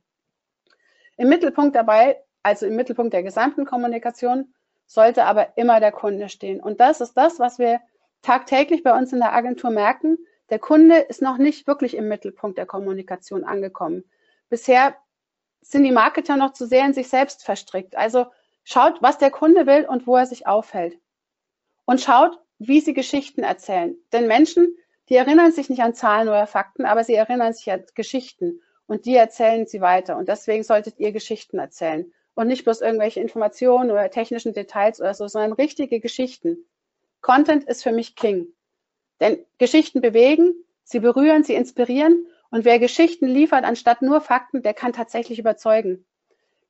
Im 1.17 1.29
Mittelpunkt 1.29 1.75
dabei, 1.75 2.22
also 2.41 2.65
im 2.65 2.75
Mittelpunkt 2.75 3.13
der 3.13 3.24
gesamten 3.24 3.65
Kommunikation, 3.65 4.53
sollte 4.86 5.25
aber 5.25 5.58
immer 5.58 5.79
der 5.79 5.91
Kunde 5.91 6.29
stehen. 6.29 6.60
Und 6.60 6.79
das 6.79 7.01
ist 7.01 7.13
das, 7.13 7.39
was 7.39 7.60
wir 7.60 7.79
tagtäglich 8.22 8.84
bei 8.84 8.98
uns 8.98 9.13
in 9.13 9.20
der 9.20 9.34
Agentur 9.34 9.70
merken. 9.70 10.17
Der 10.50 10.60
Kunde 10.60 10.98
ist 10.98 11.22
noch 11.22 11.38
nicht 11.38 11.67
wirklich 11.67 11.96
im 11.96 12.08
Mittelpunkt 12.08 12.58
der 12.58 12.65
Kommunikation 12.65 13.43
angekommen. 13.43 14.03
Bisher 14.50 14.96
sind 15.62 15.84
die 15.84 15.91
Marketer 15.91 16.36
noch 16.36 16.53
zu 16.53 16.65
sehr 16.65 16.86
in 16.86 16.93
sich 16.93 17.08
selbst 17.08 17.43
verstrickt. 17.43 17.96
Also 17.96 18.27
schaut, 18.63 19.01
was 19.01 19.17
der 19.17 19.32
Kunde 19.32 19.65
will 19.65 19.86
und 19.86 20.05
wo 20.05 20.15
er 20.17 20.25
sich 20.25 20.48
aufhält. 20.48 21.00
Und 21.86 22.01
schaut, 22.01 22.39
wie 22.60 22.79
sie 22.79 22.93
Geschichten 22.93 23.43
erzählen. 23.43 23.96
Denn 24.12 24.27
Menschen, 24.27 24.77
die 25.10 25.15
erinnern 25.15 25.51
sich 25.51 25.70
nicht 25.70 25.82
an 25.82 25.93
Zahlen 25.93 26.27
oder 26.27 26.48
Fakten, 26.48 26.86
aber 26.86 27.03
sie 27.03 27.15
erinnern 27.15 27.53
sich 27.53 27.72
an 27.72 27.84
Geschichten 27.96 28.62
und 28.88 29.06
die 29.06 29.16
erzählen 29.16 29.66
sie 29.66 29.82
weiter. 29.82 30.18
Und 30.18 30.28
deswegen 30.28 30.63
solltet 30.63 31.00
ihr 31.00 31.12
Geschichten 31.12 31.60
erzählen 31.60 32.12
und 32.36 32.48
nicht 32.48 32.63
bloß 32.63 32.82
irgendwelche 32.82 33.20
Informationen 33.20 33.92
oder 33.92 34.10
technischen 34.10 34.54
Details 34.54 35.00
oder 35.00 35.13
so, 35.13 35.28
sondern 35.28 35.54
richtige 35.54 36.00
Geschichten. 36.00 36.58
Content 37.22 37.63
ist 37.63 37.84
für 37.84 37.92
mich 37.92 38.16
King. 38.16 38.48
Denn 39.20 39.46
Geschichten 39.58 40.02
bewegen, 40.02 40.54
sie 40.84 41.00
berühren, 41.00 41.44
sie 41.44 41.54
inspirieren 41.54 42.28
und 42.50 42.66
wer 42.66 42.80
Geschichten 42.80 43.28
liefert 43.28 43.63
anstatt 43.63 44.02
nur 44.02 44.22
Fakten, 44.22 44.62
der 44.62 44.74
kann 44.74 44.94
tatsächlich 44.94 45.40
überzeugen. 45.40 46.06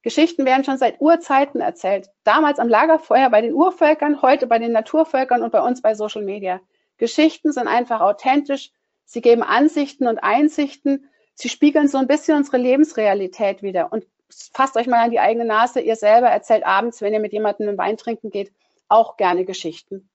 Geschichten 0.04 0.46
werden 0.46 0.66
schon 0.66 0.78
seit 0.78 1.00
Urzeiten 1.00 1.62
erzählt. 1.62 2.10
Damals 2.26 2.60
am 2.60 2.68
Lagerfeuer 2.68 3.30
bei 3.30 3.42
den 3.42 3.54
Urvölkern, 3.54 4.22
heute 4.22 4.48
bei 4.48 4.60
den 4.60 4.74
Naturvölkern 4.74 5.42
und 5.42 5.52
bei 5.52 5.62
uns 5.62 5.82
bei 5.82 5.96
Social 5.96 6.24
Media. 6.24 6.60
Geschichten 6.98 7.54
sind 7.54 7.68
einfach 7.68 8.02
authentisch. 8.02 8.72
Sie 9.06 9.22
geben 9.22 9.44
Ansichten 9.44 10.08
und 10.08 10.20
Einsichten 10.20 11.10
sie 11.36 11.50
spiegeln 11.50 11.88
so 11.88 11.98
ein 11.98 12.08
bisschen 12.08 12.38
unsere 12.38 12.58
Lebensrealität 12.58 13.64
wieder. 13.64 13.92
Und 13.92 14.06
fasst 14.54 14.76
euch 14.78 14.88
mal 14.88 15.04
an 15.04 15.12
die 15.12 15.20
eigene 15.20 15.46
Nase. 15.46 15.80
Ihr 15.82 15.96
selber 15.96 16.28
erzählt 16.28 16.66
abends, 16.66 17.02
wenn 17.02 17.14
ihr 17.14 17.20
mit 17.20 17.34
jemandem 17.34 17.70
einen 17.70 17.78
Wein 17.78 17.98
trinken 17.98 18.30
geht, 18.30 18.52
auch 18.88 19.18
gerne 19.18 19.46
Geschichten. 19.46 20.10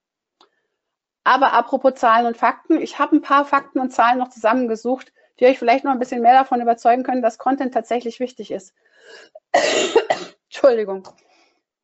Aber 1.23 1.53
apropos 1.53 1.95
Zahlen 1.95 2.25
und 2.25 2.37
Fakten, 2.37 2.81
ich 2.81 2.97
habe 2.97 3.17
ein 3.17 3.21
paar 3.21 3.45
Fakten 3.45 3.79
und 3.79 3.91
Zahlen 3.91 4.17
noch 4.17 4.29
zusammengesucht, 4.29 5.11
die 5.39 5.45
euch 5.45 5.59
vielleicht 5.59 5.83
noch 5.83 5.91
ein 5.91 5.99
bisschen 5.99 6.21
mehr 6.21 6.33
davon 6.33 6.61
überzeugen 6.61 7.03
können, 7.03 7.21
dass 7.21 7.37
Content 7.37 7.73
tatsächlich 7.73 8.19
wichtig 8.19 8.51
ist. 8.51 8.73
Entschuldigung. 10.49 11.07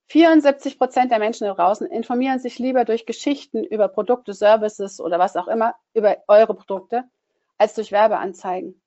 74 0.07 0.77
Prozent 0.77 1.11
der 1.11 1.19
Menschen 1.19 1.47
da 1.47 1.53
draußen 1.53 1.87
informieren 1.87 2.39
sich 2.39 2.59
lieber 2.59 2.85
durch 2.85 3.05
Geschichten 3.05 3.63
über 3.63 3.87
Produkte, 3.87 4.33
Services 4.33 4.99
oder 4.99 5.19
was 5.19 5.35
auch 5.35 5.47
immer, 5.47 5.75
über 5.93 6.17
eure 6.27 6.53
Produkte, 6.53 7.05
als 7.57 7.73
durch 7.73 7.91
Werbeanzeigen. 7.91 8.81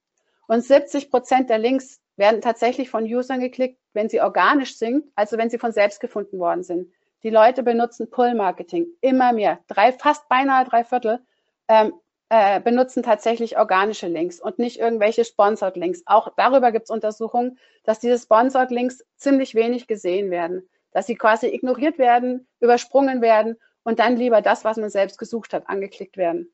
Und 0.48 0.64
70 0.64 1.10
Prozent 1.10 1.50
der 1.50 1.58
Links 1.58 2.00
werden 2.16 2.40
tatsächlich 2.40 2.90
von 2.90 3.04
Usern 3.04 3.38
geklickt, 3.38 3.78
wenn 3.92 4.08
sie 4.08 4.20
organisch 4.20 4.76
sind, 4.76 5.04
also 5.14 5.38
wenn 5.38 5.50
sie 5.50 5.58
von 5.58 5.72
selbst 5.72 6.00
gefunden 6.00 6.38
worden 6.38 6.64
sind. 6.64 6.90
Die 7.22 7.30
Leute 7.30 7.62
benutzen 7.62 8.10
Pull-Marketing 8.10 8.86
immer 9.00 9.32
mehr. 9.32 9.60
Drei, 9.68 9.92
fast 9.92 10.28
beinahe 10.28 10.64
drei 10.64 10.84
Viertel 10.84 11.20
ähm, 11.68 11.92
äh, 12.30 12.60
benutzen 12.60 13.02
tatsächlich 13.02 13.58
organische 13.58 14.08
Links 14.08 14.40
und 14.40 14.58
nicht 14.58 14.78
irgendwelche 14.78 15.24
Sponsored 15.24 15.76
Links. 15.76 16.02
Auch 16.06 16.32
darüber 16.36 16.72
gibt 16.72 16.84
es 16.84 16.90
Untersuchungen, 16.90 17.58
dass 17.84 18.00
diese 18.00 18.18
Sponsored 18.18 18.70
Links 18.70 19.04
ziemlich 19.16 19.54
wenig 19.54 19.86
gesehen 19.86 20.30
werden, 20.30 20.66
dass 20.92 21.06
sie 21.06 21.16
quasi 21.16 21.46
ignoriert 21.48 21.98
werden, 21.98 22.48
übersprungen 22.60 23.20
werden 23.20 23.56
und 23.82 23.98
dann 23.98 24.16
lieber 24.16 24.40
das, 24.40 24.64
was 24.64 24.78
man 24.78 24.90
selbst 24.90 25.18
gesucht 25.18 25.52
hat, 25.52 25.68
angeklickt 25.68 26.16
werden, 26.16 26.50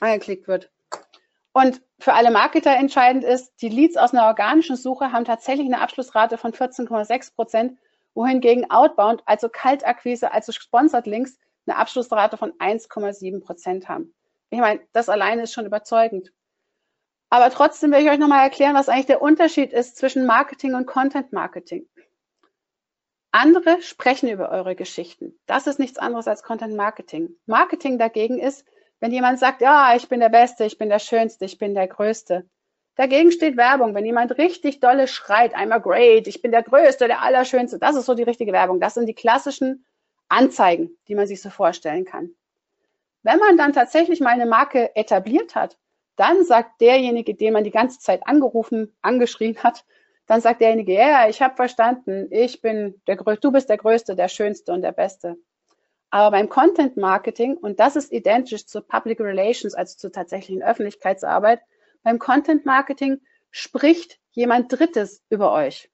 angeklickt 0.00 0.46
wird. 0.46 0.70
Und 1.56 1.80
für 1.98 2.12
alle 2.12 2.30
Marketer 2.30 2.76
entscheidend 2.76 3.24
ist, 3.24 3.62
die 3.62 3.70
Leads 3.70 3.96
aus 3.96 4.12
einer 4.12 4.26
organischen 4.26 4.76
Suche 4.76 5.10
haben 5.10 5.24
tatsächlich 5.24 5.64
eine 5.64 5.80
Abschlussrate 5.80 6.36
von 6.36 6.52
14,6 6.52 7.34
Prozent, 7.34 7.78
wohingegen 8.12 8.70
Outbound, 8.70 9.22
also 9.24 9.48
Kaltakquise, 9.48 10.32
also 10.32 10.52
Sponsored 10.52 11.06
Links, 11.06 11.38
eine 11.66 11.78
Abschlussrate 11.78 12.36
von 12.36 12.52
1,7 12.58 13.42
Prozent 13.42 13.88
haben. 13.88 14.12
Ich 14.50 14.58
meine, 14.58 14.80
das 14.92 15.08
alleine 15.08 15.44
ist 15.44 15.54
schon 15.54 15.64
überzeugend. 15.64 16.30
Aber 17.30 17.48
trotzdem 17.48 17.90
will 17.90 18.02
ich 18.02 18.10
euch 18.10 18.18
nochmal 18.18 18.44
erklären, 18.44 18.74
was 18.74 18.90
eigentlich 18.90 19.06
der 19.06 19.22
Unterschied 19.22 19.72
ist 19.72 19.96
zwischen 19.96 20.26
Marketing 20.26 20.74
und 20.74 20.84
Content 20.84 21.32
Marketing. 21.32 21.88
Andere 23.32 23.80
sprechen 23.80 24.28
über 24.28 24.50
eure 24.50 24.76
Geschichten. 24.76 25.38
Das 25.46 25.66
ist 25.66 25.78
nichts 25.78 25.96
anderes 25.96 26.28
als 26.28 26.42
Content 26.42 26.76
Marketing. 26.76 27.34
Marketing 27.46 27.96
dagegen 27.96 28.38
ist, 28.38 28.66
wenn 29.06 29.12
jemand 29.12 29.38
sagt, 29.38 29.60
ja, 29.60 29.94
ich 29.94 30.08
bin 30.08 30.18
der 30.18 30.30
Beste, 30.30 30.64
ich 30.64 30.78
bin 30.78 30.88
der 30.88 30.98
Schönste, 30.98 31.44
ich 31.44 31.58
bin 31.58 31.76
der 31.76 31.86
Größte. 31.86 32.44
Dagegen 32.96 33.30
steht 33.30 33.56
Werbung. 33.56 33.94
Wenn 33.94 34.04
jemand 34.04 34.36
richtig 34.36 34.80
dolle 34.80 35.06
schreit, 35.06 35.54
I'm 35.54 35.72
a 35.72 35.78
great, 35.78 36.26
ich 36.26 36.42
bin 36.42 36.50
der 36.50 36.64
Größte, 36.64 37.06
der 37.06 37.22
Allerschönste, 37.22 37.78
das 37.78 37.94
ist 37.94 38.06
so 38.06 38.14
die 38.14 38.24
richtige 38.24 38.52
Werbung. 38.52 38.80
Das 38.80 38.94
sind 38.94 39.06
die 39.06 39.14
klassischen 39.14 39.84
Anzeigen, 40.28 40.90
die 41.06 41.14
man 41.14 41.28
sich 41.28 41.40
so 41.40 41.50
vorstellen 41.50 42.04
kann. 42.04 42.30
Wenn 43.22 43.38
man 43.38 43.56
dann 43.56 43.72
tatsächlich 43.72 44.18
mal 44.18 44.30
eine 44.30 44.46
Marke 44.46 44.96
etabliert 44.96 45.54
hat, 45.54 45.78
dann 46.16 46.44
sagt 46.44 46.80
derjenige, 46.80 47.36
den 47.36 47.52
man 47.52 47.62
die 47.62 47.70
ganze 47.70 48.00
Zeit 48.00 48.26
angerufen, 48.26 48.92
angeschrien 49.02 49.56
hat, 49.62 49.84
dann 50.26 50.40
sagt 50.40 50.62
derjenige, 50.62 50.94
ja, 50.94 51.06
yeah, 51.06 51.28
ich 51.28 51.40
habe 51.40 51.54
verstanden, 51.54 52.26
ich 52.32 52.60
bin 52.60 53.00
der 53.06 53.14
Größte, 53.14 53.40
du 53.40 53.52
bist 53.52 53.68
der 53.68 53.78
Größte, 53.78 54.16
der 54.16 54.26
Schönste 54.26 54.72
und 54.72 54.82
der 54.82 54.90
Beste. 54.90 55.36
Aber 56.16 56.30
beim 56.30 56.48
Content 56.48 56.96
Marketing, 56.96 57.58
und 57.58 57.78
das 57.78 57.94
ist 57.94 58.10
identisch 58.10 58.64
zu 58.64 58.80
Public 58.80 59.20
Relations, 59.20 59.74
also 59.74 59.98
zur 59.98 60.12
tatsächlichen 60.12 60.62
Öffentlichkeitsarbeit, 60.62 61.60
beim 62.04 62.18
Content 62.18 62.64
Marketing 62.64 63.20
spricht 63.50 64.18
jemand 64.30 64.72
Drittes 64.72 65.22
über 65.28 65.52
euch. 65.52 65.90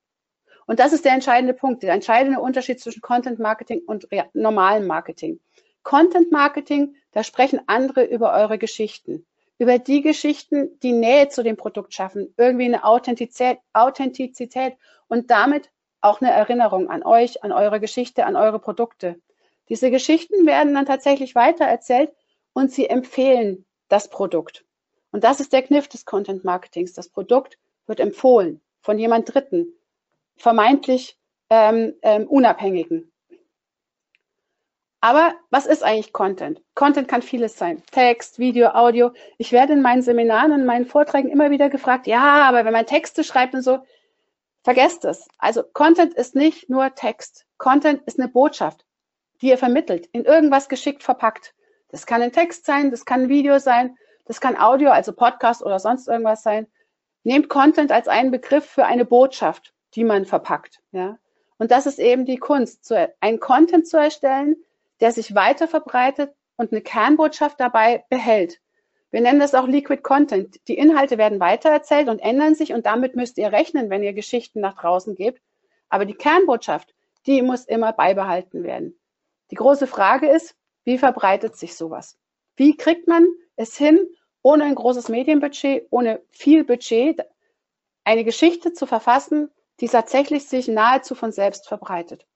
Und 0.68 0.78
das 0.78 0.92
ist 0.92 1.04
der 1.04 1.14
entscheidende 1.14 1.54
Punkt, 1.54 1.82
der 1.82 1.92
entscheidende 1.92 2.38
Unterschied 2.38 2.78
zwischen 2.78 3.02
Content 3.02 3.40
Marketing 3.40 3.82
und 3.84 4.06
normalem 4.32 4.86
Marketing. 4.86 5.40
Content 5.82 6.30
Marketing, 6.30 6.94
da 7.10 7.24
sprechen 7.24 7.60
andere 7.66 8.04
über 8.04 8.32
eure 8.32 8.58
Geschichten, 8.58 9.26
über 9.58 9.80
die 9.80 10.02
Geschichten, 10.02 10.78
die 10.84 10.92
Nähe 10.92 11.30
zu 11.30 11.42
dem 11.42 11.56
Produkt 11.56 11.94
schaffen, 11.94 12.32
irgendwie 12.36 12.66
eine 12.66 12.84
Authentizität, 12.84 13.58
Authentizität 13.72 14.76
und 15.08 15.32
damit 15.32 15.72
auch 16.00 16.20
eine 16.20 16.30
Erinnerung 16.30 16.90
an 16.90 17.02
euch, 17.02 17.42
an 17.42 17.50
eure 17.50 17.80
Geschichte, 17.80 18.24
an 18.24 18.36
eure 18.36 18.60
Produkte. 18.60 19.20
Diese 19.72 19.90
Geschichten 19.90 20.44
werden 20.44 20.74
dann 20.74 20.84
tatsächlich 20.84 21.34
weitererzählt 21.34 22.12
und 22.52 22.70
sie 22.70 22.90
empfehlen 22.90 23.64
das 23.88 24.10
Produkt. 24.10 24.66
Und 25.12 25.24
das 25.24 25.40
ist 25.40 25.54
der 25.54 25.62
Kniff 25.62 25.88
des 25.88 26.04
Content 26.04 26.44
Marketings. 26.44 26.92
Das 26.92 27.08
Produkt 27.08 27.56
wird 27.86 27.98
empfohlen 27.98 28.60
von 28.82 28.98
jemand 28.98 29.32
Dritten, 29.32 29.72
vermeintlich 30.36 31.16
ähm, 31.48 31.94
ähm, 32.02 32.26
Unabhängigen. 32.28 33.10
Aber 35.00 35.32
was 35.48 35.64
ist 35.64 35.82
eigentlich 35.82 36.12
Content? 36.12 36.60
Content 36.74 37.08
kann 37.08 37.22
vieles 37.22 37.56
sein. 37.56 37.82
Text, 37.92 38.38
Video, 38.38 38.72
Audio. 38.74 39.12
Ich 39.38 39.52
werde 39.52 39.72
in 39.72 39.80
meinen 39.80 40.02
Seminaren 40.02 40.52
und 40.52 40.66
meinen 40.66 40.84
Vorträgen 40.84 41.30
immer 41.30 41.50
wieder 41.50 41.70
gefragt, 41.70 42.06
ja, 42.06 42.42
aber 42.46 42.66
wenn 42.66 42.74
man 42.74 42.84
Texte 42.84 43.24
schreibt 43.24 43.54
und 43.54 43.62
so, 43.62 43.78
vergesst 44.64 45.06
es. 45.06 45.28
Also 45.38 45.62
Content 45.62 46.12
ist 46.12 46.34
nicht 46.34 46.68
nur 46.68 46.94
Text. 46.94 47.46
Content 47.56 48.02
ist 48.04 48.20
eine 48.20 48.28
Botschaft 48.28 48.84
die 49.42 49.48
ihr 49.48 49.58
vermittelt, 49.58 50.06
in 50.12 50.24
irgendwas 50.24 50.68
geschickt 50.68 51.02
verpackt. 51.02 51.54
Das 51.88 52.06
kann 52.06 52.22
ein 52.22 52.32
Text 52.32 52.64
sein, 52.64 52.90
das 52.90 53.04
kann 53.04 53.22
ein 53.22 53.28
Video 53.28 53.58
sein, 53.58 53.98
das 54.24 54.40
kann 54.40 54.56
Audio, 54.56 54.90
also 54.90 55.12
Podcast 55.12 55.62
oder 55.62 55.78
sonst 55.78 56.08
irgendwas 56.08 56.42
sein. 56.42 56.68
Nehmt 57.24 57.48
Content 57.48 57.92
als 57.92 58.08
einen 58.08 58.30
Begriff 58.30 58.64
für 58.64 58.86
eine 58.86 59.04
Botschaft, 59.04 59.74
die 59.94 60.04
man 60.04 60.24
verpackt. 60.24 60.80
Ja? 60.92 61.18
Und 61.58 61.70
das 61.70 61.86
ist 61.86 61.98
eben 61.98 62.24
die 62.24 62.38
Kunst, 62.38 62.92
einen 63.20 63.40
Content 63.40 63.86
zu 63.86 63.96
erstellen, 63.96 64.56
der 65.00 65.12
sich 65.12 65.34
weiter 65.34 65.68
verbreitet 65.68 66.32
und 66.56 66.72
eine 66.72 66.80
Kernbotschaft 66.80 67.58
dabei 67.60 68.04
behält. 68.08 68.60
Wir 69.10 69.20
nennen 69.20 69.40
das 69.40 69.54
auch 69.54 69.66
Liquid 69.66 70.02
Content. 70.02 70.60
Die 70.68 70.78
Inhalte 70.78 71.18
werden 71.18 71.40
weitererzählt 71.40 72.08
und 72.08 72.20
ändern 72.20 72.54
sich 72.54 72.72
und 72.72 72.86
damit 72.86 73.16
müsst 73.16 73.36
ihr 73.38 73.52
rechnen, 73.52 73.90
wenn 73.90 74.02
ihr 74.02 74.14
Geschichten 74.14 74.60
nach 74.60 74.74
draußen 74.74 75.14
gebt. 75.14 75.42
Aber 75.88 76.06
die 76.06 76.14
Kernbotschaft, 76.14 76.94
die 77.26 77.42
muss 77.42 77.66
immer 77.66 77.92
beibehalten 77.92 78.64
werden. 78.64 78.98
Die 79.52 79.56
große 79.56 79.86
Frage 79.86 80.30
ist, 80.30 80.56
wie 80.84 80.96
verbreitet 80.96 81.58
sich 81.58 81.76
sowas? 81.76 82.18
Wie 82.56 82.74
kriegt 82.74 83.06
man 83.06 83.28
es 83.54 83.76
hin, 83.76 84.00
ohne 84.40 84.64
ein 84.64 84.74
großes 84.74 85.10
Medienbudget, 85.10 85.88
ohne 85.90 86.22
viel 86.30 86.64
Budget, 86.64 87.20
eine 88.02 88.24
Geschichte 88.24 88.72
zu 88.72 88.86
verfassen, 88.86 89.50
die 89.80 89.88
tatsächlich 89.88 90.48
sich 90.48 90.68
nahezu 90.68 91.14
von 91.14 91.32
selbst 91.32 91.68
verbreitet? 91.68 92.26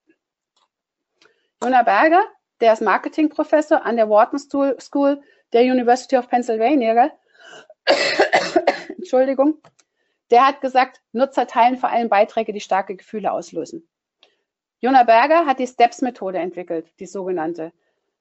Jona 1.62 1.84
Berger, 1.84 2.22
der 2.60 2.74
ist 2.74 2.82
Marketingprofessor 2.82 3.86
an 3.86 3.96
der 3.96 4.10
Wharton 4.10 4.38
School 4.38 5.22
der 5.54 5.62
University 5.62 6.18
of 6.18 6.28
Pennsylvania, 6.28 7.12
Entschuldigung, 8.88 9.62
der 10.30 10.46
hat 10.46 10.60
gesagt, 10.60 11.00
Nutzer 11.12 11.46
teilen 11.46 11.78
vor 11.78 11.88
allem 11.88 12.10
Beiträge, 12.10 12.52
die 12.52 12.60
starke 12.60 12.94
Gefühle 12.94 13.32
auslösen. 13.32 13.88
Jona 14.80 15.04
Berger 15.04 15.46
hat 15.46 15.58
die 15.58 15.66
STEPS-Methode 15.66 16.38
entwickelt, 16.38 16.92
die 17.00 17.06
sogenannte. 17.06 17.72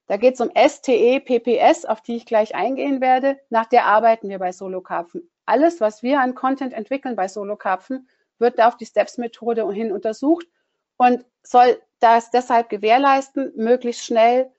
Da 0.07 0.17
geht 0.17 0.35
es 0.35 0.41
um 0.41 0.51
STE, 0.55 1.19
PPS, 1.19 1.85
auf 1.85 2.01
die 2.01 2.15
ich 2.15 2.25
gleich 2.25 2.55
eingehen 2.55 3.01
werde. 3.01 3.39
Nach 3.50 3.65
der 3.65 3.85
arbeiten 3.85 4.29
wir 4.29 4.39
bei 4.39 4.51
Solokarpfen. 4.51 5.29
Alles, 5.45 5.81
was 5.81 6.03
wir 6.03 6.21
an 6.21 6.35
Content 6.35 6.74
entwickeln 6.74 7.15
bei 7.15 7.27
Solokarpfen, 7.27 8.07
wird 8.39 8.62
auf 8.62 8.77
die 8.77 8.85
STEPS-Methode 8.85 9.69
hin 9.71 9.91
untersucht 9.91 10.47
und 10.97 11.25
soll 11.43 11.81
das 12.00 12.31
deshalb 12.31 12.69
gewährleisten, 12.69 13.51
möglichst 13.55 14.05
schnell 14.05 14.51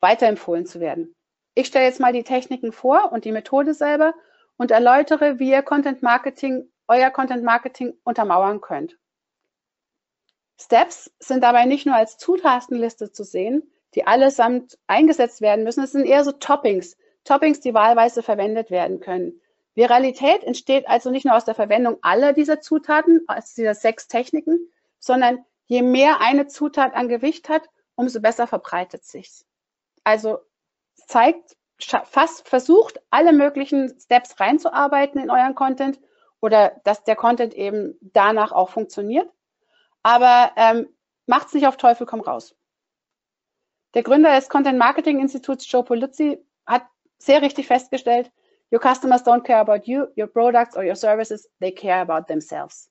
weiterempfohlen 0.00 0.66
zu 0.66 0.80
werden. 0.80 1.14
Ich 1.54 1.68
stelle 1.68 1.86
jetzt 1.86 2.00
mal 2.00 2.12
die 2.12 2.24
Techniken 2.24 2.72
vor 2.72 3.12
und 3.12 3.24
die 3.24 3.32
Methode 3.32 3.74
selber 3.74 4.14
und 4.56 4.70
erläutere, 4.70 5.38
wie 5.38 5.50
ihr 5.50 5.62
Content 5.62 6.02
Marketing, 6.02 6.70
euer 6.88 7.10
Content 7.10 7.44
Marketing 7.44 7.94
untermauern 8.04 8.60
könnt. 8.60 8.98
Steps 10.58 11.10
sind 11.18 11.42
dabei 11.42 11.64
nicht 11.66 11.86
nur 11.86 11.94
als 11.94 12.18
Zutatenliste 12.18 13.12
zu 13.12 13.24
sehen, 13.24 13.70
die 13.94 14.06
allesamt 14.06 14.78
eingesetzt 14.86 15.40
werden 15.40 15.64
müssen. 15.64 15.84
Es 15.84 15.92
sind 15.92 16.06
eher 16.06 16.24
so 16.24 16.32
Toppings, 16.32 16.96
Toppings, 17.24 17.60
die 17.60 17.74
wahlweise 17.74 18.22
verwendet 18.22 18.70
werden 18.70 19.00
können. 19.00 19.40
Viralität 19.74 20.42
entsteht 20.42 20.88
also 20.88 21.10
nicht 21.10 21.26
nur 21.26 21.36
aus 21.36 21.44
der 21.44 21.54
Verwendung 21.54 21.98
aller 22.00 22.32
dieser 22.32 22.60
Zutaten, 22.60 23.20
aus 23.26 23.54
dieser 23.54 23.74
sechs 23.74 24.08
Techniken, 24.08 24.70
sondern 24.98 25.44
je 25.66 25.82
mehr 25.82 26.20
eine 26.20 26.46
Zutat 26.46 26.94
an 26.94 27.08
Gewicht 27.08 27.48
hat, 27.48 27.68
umso 27.94 28.20
besser 28.20 28.46
verbreitet 28.46 29.04
sich's. 29.04 29.44
Also 30.04 30.38
zeigt, 31.06 31.56
fast 31.78 32.48
versucht, 32.48 33.00
alle 33.10 33.32
möglichen 33.32 33.98
Steps 34.00 34.40
reinzuarbeiten 34.40 35.20
in 35.20 35.30
euren 35.30 35.54
Content 35.54 36.00
oder 36.40 36.80
dass 36.84 37.04
der 37.04 37.16
Content 37.16 37.52
eben 37.54 37.98
danach 38.00 38.52
auch 38.52 38.70
funktioniert. 38.70 39.28
Aber 40.06 40.52
ähm, 40.54 40.88
macht 41.26 41.48
es 41.48 41.54
nicht 41.54 41.66
auf 41.66 41.78
Teufel 41.78 42.06
komm 42.06 42.20
raus. 42.20 42.54
Der 43.94 44.04
Gründer 44.04 44.36
des 44.36 44.48
Content 44.48 44.78
Marketing 44.78 45.18
Instituts, 45.18 45.68
Joe 45.68 45.82
Polizzi, 45.82 46.38
hat 46.64 46.86
sehr 47.18 47.42
richtig 47.42 47.66
festgestellt, 47.66 48.30
your 48.70 48.80
customers 48.80 49.24
don't 49.24 49.42
care 49.42 49.58
about 49.58 49.90
you, 49.90 50.06
your 50.16 50.28
products 50.28 50.76
or 50.76 50.84
your 50.84 50.94
services, 50.94 51.50
they 51.58 51.72
care 51.72 52.02
about 52.02 52.26
themselves. 52.28 52.88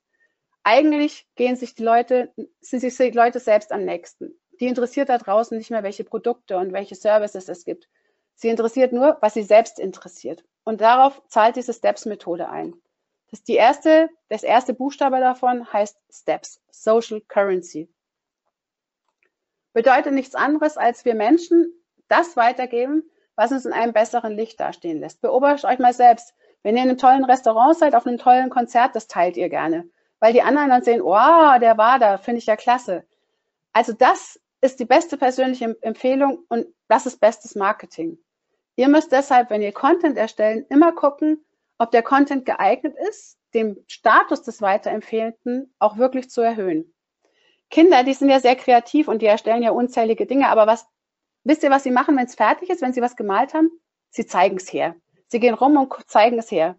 Eigentlich 0.64 1.26
gehen 1.36 1.56
sich 1.56 1.74
die 1.74 1.84
Leute, 1.84 2.34
sind 2.60 2.82
sich 2.82 2.98
die 2.98 3.12
Leute 3.12 3.40
selbst 3.40 3.72
am 3.72 3.86
nächsten. 3.86 4.38
Die 4.60 4.68
interessiert 4.68 5.08
da 5.08 5.18
draußen 5.18 5.58
nicht 5.58 5.72
mehr, 5.72 5.84
welche 5.84 6.04
Produkte 6.04 6.58
und 6.58 6.74
welche 6.74 6.96
Services 6.96 7.48
es 7.48 7.64
gibt. 7.64 7.88
Sie 8.34 8.50
interessiert 8.50 8.92
nur, 8.92 9.20
was 9.22 9.36
sie 9.36 9.44
selbst 9.44 9.80
interessiert. 9.80 10.44
Und 10.66 10.82
darauf 10.82 11.22
zahlt 11.30 11.56
diese 11.56 11.72
Steps-Methode 11.72 12.50
ein. 12.50 12.74
Das, 13.36 13.44
die 13.44 13.56
erste, 13.56 14.10
das 14.30 14.44
erste 14.44 14.74
Buchstabe 14.74 15.20
davon 15.20 15.74
heißt 15.74 15.98
Steps, 16.10 16.62
Social 16.72 17.20
Currency. 17.20 17.94
Bedeutet 19.74 20.14
nichts 20.14 20.36
anderes, 20.36 20.78
als 20.78 21.04
wir 21.04 21.16
Menschen 21.16 21.74
das 22.08 22.38
weitergeben, 22.38 23.04
was 23.36 23.52
uns 23.52 23.66
in 23.66 23.74
einem 23.74 23.92
besseren 23.92 24.38
Licht 24.38 24.62
dastehen 24.62 25.02
lässt. 25.02 25.20
Beobachtet 25.20 25.66
euch 25.66 25.80
mal 25.80 25.92
selbst. 25.92 26.34
Wenn 26.64 26.78
ihr 26.78 26.84
in 26.84 26.88
einem 26.88 26.98
tollen 26.98 27.26
Restaurant 27.26 27.78
seid, 27.78 27.94
auf 27.94 28.08
einem 28.08 28.20
tollen 28.20 28.50
Konzert, 28.50 28.96
das 28.96 29.08
teilt 29.08 29.36
ihr 29.36 29.50
gerne. 29.50 29.90
Weil 30.22 30.32
die 30.32 30.42
anderen 30.42 30.70
dann 30.70 30.84
sehen, 30.84 31.02
oh, 31.02 31.60
der 31.60 31.78
war 31.78 32.00
da, 32.00 32.18
finde 32.18 32.40
ich 32.40 32.46
ja 32.46 32.56
klasse. 32.56 33.04
Also 33.74 33.92
das 33.92 34.40
ist 34.62 34.80
die 34.80 34.86
beste 34.86 35.18
persönliche 35.18 35.76
Empfehlung 35.82 36.46
und 36.48 36.68
das 36.88 37.06
ist 37.06 37.20
bestes 37.20 37.54
Marketing. 37.56 38.18
Ihr 38.78 38.88
müsst 38.88 39.12
deshalb, 39.12 39.50
wenn 39.50 39.62
ihr 39.62 39.74
Content 39.74 40.18
erstellen, 40.18 40.66
immer 40.70 40.94
gucken, 40.94 41.44
ob 41.78 41.92
der 41.92 42.04
Content 42.04 42.46
geeignet 42.46 42.96
ist, 43.10 43.38
den 43.54 43.84
Status 43.88 44.44
des 44.44 44.62
Weiterempfehlenden 44.62 45.74
auch 45.80 45.98
wirklich 45.98 46.30
zu 46.30 46.42
erhöhen. 46.42 46.94
Kinder, 47.70 48.04
die 48.04 48.14
sind 48.14 48.30
ja 48.30 48.40
sehr 48.40 48.56
kreativ 48.56 49.08
und 49.08 49.22
die 49.22 49.26
erstellen 49.26 49.64
ja 49.64 49.72
unzählige 49.72 50.26
Dinge, 50.26 50.50
aber 50.50 50.68
was, 50.68 50.86
wisst 51.44 51.64
ihr, 51.64 51.72
was 51.72 51.84
sie 51.84 51.92
machen, 51.92 52.16
wenn 52.18 52.26
es 52.26 52.36
fertig 52.36 52.70
ist, 52.70 52.82
wenn 52.82 52.94
sie 52.94 53.02
was 53.02 53.16
gemalt 53.16 53.54
haben? 53.54 53.70
Sie 54.10 54.26
zeigen 54.26 54.58
es 54.58 54.72
her. 54.72 54.96
Sie 55.28 55.40
gehen 55.40 55.56
rum 55.56 55.76
und 55.78 55.94
zeigen 56.08 56.38
es 56.38 56.52
her. 56.52 56.78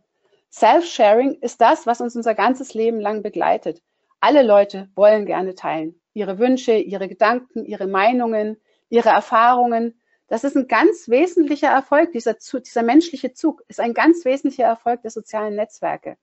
Self-Sharing 0.52 1.38
ist 1.40 1.60
das, 1.60 1.86
was 1.86 2.00
uns 2.00 2.16
unser 2.16 2.34
ganzes 2.34 2.72
Leben 2.72 3.00
lang 3.00 3.22
begleitet. 3.22 3.82
Alle 4.20 4.42
Leute 4.42 4.88
wollen 4.94 5.26
gerne 5.26 5.54
teilen. 5.54 6.00
Ihre 6.14 6.38
Wünsche, 6.38 6.72
ihre 6.72 7.08
Gedanken, 7.08 7.64
ihre 7.66 7.86
Meinungen, 7.86 8.56
ihre 8.88 9.10
Erfahrungen. 9.10 10.00
Das 10.28 10.42
ist 10.42 10.56
ein 10.56 10.66
ganz 10.66 11.08
wesentlicher 11.08 11.68
Erfolg, 11.68 12.12
dieser, 12.12 12.34
dieser 12.34 12.82
menschliche 12.82 13.32
Zug 13.32 13.62
ist 13.68 13.78
ein 13.78 13.94
ganz 13.94 14.24
wesentlicher 14.24 14.64
Erfolg 14.64 15.02
der 15.02 15.10
sozialen 15.10 15.54
Netzwerke. 15.54 16.16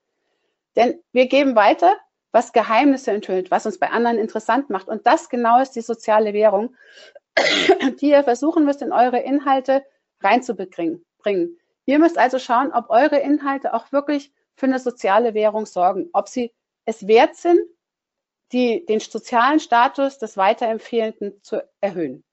Denn 0.75 0.99
wir 1.11 1.27
geben 1.27 1.55
weiter, 1.55 1.95
was 2.31 2.51
Geheimnisse 2.51 3.11
enthüllt, 3.11 3.51
was 3.51 3.65
uns 3.65 3.79
bei 3.79 3.89
anderen 3.89 4.17
interessant 4.17 4.69
macht. 4.69 4.87
Und 4.87 5.05
das 5.07 5.29
genau 5.29 5.61
ist 5.61 5.71
die 5.71 5.81
soziale 5.81 6.33
Währung, 6.33 6.75
die 8.01 8.09
ihr 8.09 8.23
versuchen 8.23 8.65
müsst, 8.65 8.81
in 8.81 8.91
eure 8.91 9.19
Inhalte 9.19 9.85
reinzubringen. 10.19 11.05
Ihr 11.85 11.99
müsst 11.99 12.17
also 12.17 12.39
schauen, 12.39 12.73
ob 12.73 12.89
eure 12.89 13.19
Inhalte 13.19 13.73
auch 13.73 13.91
wirklich 13.91 14.33
für 14.55 14.65
eine 14.65 14.79
soziale 14.79 15.33
Währung 15.33 15.65
sorgen, 15.65 16.09
ob 16.13 16.27
sie 16.27 16.51
es 16.85 17.07
wert 17.07 17.35
sind, 17.35 17.59
die, 18.51 18.85
den 18.85 18.99
sozialen 18.99 19.59
Status 19.59 20.17
des 20.17 20.37
Weiterempfehlenden 20.37 21.41
zu 21.41 21.63
erhöhen. 21.81 22.23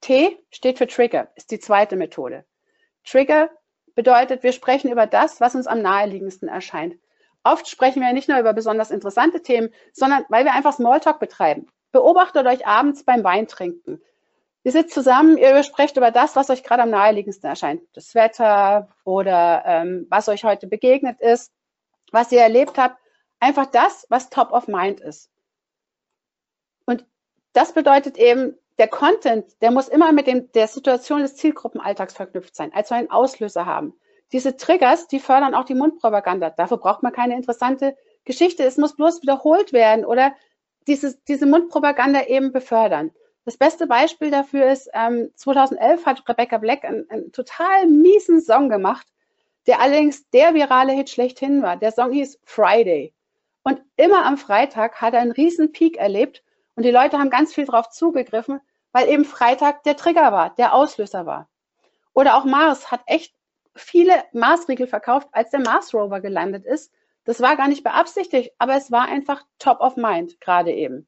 T 0.00 0.38
steht 0.50 0.78
für 0.78 0.86
Trigger, 0.86 1.28
ist 1.36 1.50
die 1.50 1.58
zweite 1.58 1.96
Methode. 1.96 2.44
Trigger 3.04 3.50
bedeutet, 3.94 4.42
wir 4.42 4.52
sprechen 4.52 4.90
über 4.90 5.06
das, 5.06 5.40
was 5.40 5.54
uns 5.54 5.66
am 5.66 5.82
naheliegendsten 5.82 6.48
erscheint. 6.48 6.96
Oft 7.42 7.68
sprechen 7.68 8.02
wir 8.02 8.12
nicht 8.12 8.28
nur 8.28 8.38
über 8.38 8.52
besonders 8.52 8.90
interessante 8.90 9.42
Themen, 9.42 9.72
sondern 9.92 10.24
weil 10.28 10.44
wir 10.44 10.52
einfach 10.52 10.74
Smalltalk 10.74 11.18
betreiben. 11.20 11.66
Beobachtet 11.92 12.46
euch 12.46 12.66
abends 12.66 13.04
beim 13.04 13.24
Weintrinken. 13.24 14.02
Ihr 14.62 14.72
sitzt 14.72 14.92
zusammen, 14.92 15.38
ihr 15.38 15.62
sprecht 15.62 15.96
über 15.96 16.10
das, 16.10 16.36
was 16.36 16.50
euch 16.50 16.62
gerade 16.62 16.82
am 16.82 16.90
naheliegendsten 16.90 17.48
erscheint. 17.48 17.82
Das 17.94 18.14
Wetter 18.14 18.88
oder 19.04 19.62
ähm, 19.64 20.06
was 20.10 20.28
euch 20.28 20.44
heute 20.44 20.66
begegnet 20.66 21.18
ist, 21.20 21.50
was 22.12 22.30
ihr 22.30 22.42
erlebt 22.42 22.76
habt. 22.76 22.98
Einfach 23.38 23.66
das, 23.66 24.06
was 24.10 24.28
top 24.28 24.52
of 24.52 24.68
mind 24.68 25.00
ist. 25.00 25.30
Und 26.84 27.06
das 27.54 27.72
bedeutet 27.72 28.18
eben, 28.18 28.54
der 28.78 28.88
Content, 28.88 29.44
der 29.60 29.70
muss 29.70 29.88
immer 29.88 30.12
mit 30.12 30.26
dem, 30.26 30.50
der 30.52 30.68
Situation 30.68 31.20
des 31.20 31.36
Zielgruppenalltags 31.36 32.14
verknüpft 32.14 32.56
sein, 32.56 32.72
also 32.72 32.94
einen 32.94 33.10
Auslöser 33.10 33.66
haben. 33.66 33.94
Diese 34.32 34.56
Triggers, 34.56 35.08
die 35.08 35.20
fördern 35.20 35.54
auch 35.54 35.64
die 35.64 35.74
Mundpropaganda. 35.74 36.50
Dafür 36.50 36.78
braucht 36.78 37.02
man 37.02 37.12
keine 37.12 37.36
interessante 37.36 37.96
Geschichte. 38.24 38.64
Es 38.64 38.76
muss 38.76 38.94
bloß 38.94 39.22
wiederholt 39.22 39.72
werden 39.72 40.04
oder 40.04 40.32
diese, 40.86 41.18
diese 41.28 41.46
Mundpropaganda 41.46 42.26
eben 42.26 42.52
befördern. 42.52 43.10
Das 43.44 43.56
beste 43.56 43.86
Beispiel 43.86 44.30
dafür 44.30 44.70
ist, 44.70 44.88
ähm, 44.94 45.30
2011 45.34 46.06
hat 46.06 46.28
Rebecca 46.28 46.58
Black 46.58 46.84
einen, 46.84 47.10
einen 47.10 47.32
total 47.32 47.86
miesen 47.86 48.40
Song 48.40 48.68
gemacht, 48.68 49.06
der 49.66 49.80
allerdings 49.80 50.28
der 50.30 50.54
virale 50.54 50.92
Hit 50.92 51.10
schlechthin 51.10 51.62
war. 51.62 51.76
Der 51.76 51.90
Song 51.90 52.12
hieß 52.12 52.38
Friday. 52.44 53.12
Und 53.62 53.82
immer 53.96 54.24
am 54.24 54.36
Freitag 54.36 55.00
hat 55.00 55.14
er 55.14 55.20
einen 55.20 55.32
riesen 55.32 55.72
Peak 55.72 55.96
erlebt 55.96 56.42
und 56.76 56.84
die 56.84 56.90
Leute 56.90 57.18
haben 57.18 57.30
ganz 57.30 57.54
viel 57.54 57.66
drauf 57.66 57.90
zugegriffen, 57.90 58.60
weil 58.92 59.08
eben 59.08 59.24
Freitag 59.24 59.82
der 59.84 59.96
Trigger 59.96 60.32
war, 60.32 60.54
der 60.54 60.74
Auslöser 60.74 61.26
war. 61.26 61.48
Oder 62.14 62.36
auch 62.36 62.44
Mars 62.44 62.90
hat 62.90 63.02
echt 63.06 63.34
viele 63.74 64.24
Mars-Riegel 64.32 64.86
verkauft, 64.86 65.28
als 65.32 65.50
der 65.50 65.60
Mars-Rover 65.60 66.20
gelandet 66.20 66.64
ist. 66.64 66.92
Das 67.24 67.40
war 67.40 67.56
gar 67.56 67.68
nicht 67.68 67.84
beabsichtigt, 67.84 68.52
aber 68.58 68.74
es 68.74 68.90
war 68.90 69.06
einfach 69.06 69.44
top 69.58 69.80
of 69.80 69.96
mind 69.96 70.40
gerade 70.40 70.72
eben. 70.72 71.06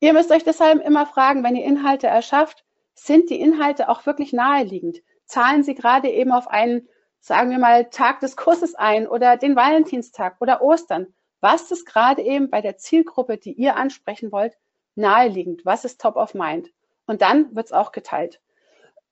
Ihr 0.00 0.12
müsst 0.12 0.30
euch 0.30 0.44
deshalb 0.44 0.84
immer 0.84 1.06
fragen, 1.06 1.44
wenn 1.44 1.56
ihr 1.56 1.64
Inhalte 1.64 2.06
erschafft, 2.06 2.64
sind 2.94 3.30
die 3.30 3.40
Inhalte 3.40 3.88
auch 3.88 4.06
wirklich 4.06 4.32
naheliegend? 4.32 5.02
Zahlen 5.24 5.62
sie 5.62 5.74
gerade 5.74 6.10
eben 6.10 6.32
auf 6.32 6.48
einen, 6.48 6.88
sagen 7.20 7.50
wir 7.50 7.58
mal, 7.58 7.90
Tag 7.90 8.20
des 8.20 8.36
Kusses 8.36 8.74
ein 8.74 9.06
oder 9.06 9.36
den 9.36 9.56
Valentinstag 9.56 10.36
oder 10.40 10.62
Ostern? 10.62 11.14
Was 11.40 11.70
ist 11.70 11.84
gerade 11.84 12.22
eben 12.22 12.50
bei 12.50 12.60
der 12.60 12.76
Zielgruppe, 12.76 13.36
die 13.36 13.52
ihr 13.52 13.76
ansprechen 13.76 14.30
wollt, 14.32 14.56
naheliegend? 14.94 15.64
Was 15.64 15.84
ist 15.84 16.00
top 16.00 16.16
of 16.16 16.34
mind? 16.34 16.70
Und 17.06 17.22
dann 17.22 17.54
wird 17.54 17.66
es 17.66 17.72
auch 17.72 17.92
geteilt. 17.92 18.40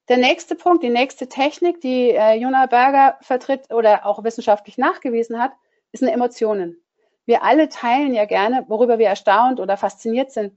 Der 0.09 0.17
nächste 0.17 0.55
Punkt, 0.55 0.83
die 0.83 0.89
nächste 0.89 1.29
Technik, 1.29 1.79
die 1.79 2.09
äh, 2.09 2.33
Jona 2.33 2.65
Berger 2.65 3.17
vertritt 3.21 3.71
oder 3.73 4.05
auch 4.05 4.25
wissenschaftlich 4.25 4.77
nachgewiesen 4.77 5.41
hat, 5.41 5.53
eine 6.01 6.11
Emotionen. 6.11 6.83
Wir 7.25 7.43
alle 7.43 7.69
teilen 7.69 8.13
ja 8.13 8.25
gerne, 8.25 8.65
worüber 8.67 8.99
wir 8.99 9.07
erstaunt 9.07 9.59
oder 9.59 9.77
fasziniert 9.77 10.31
sind. 10.31 10.53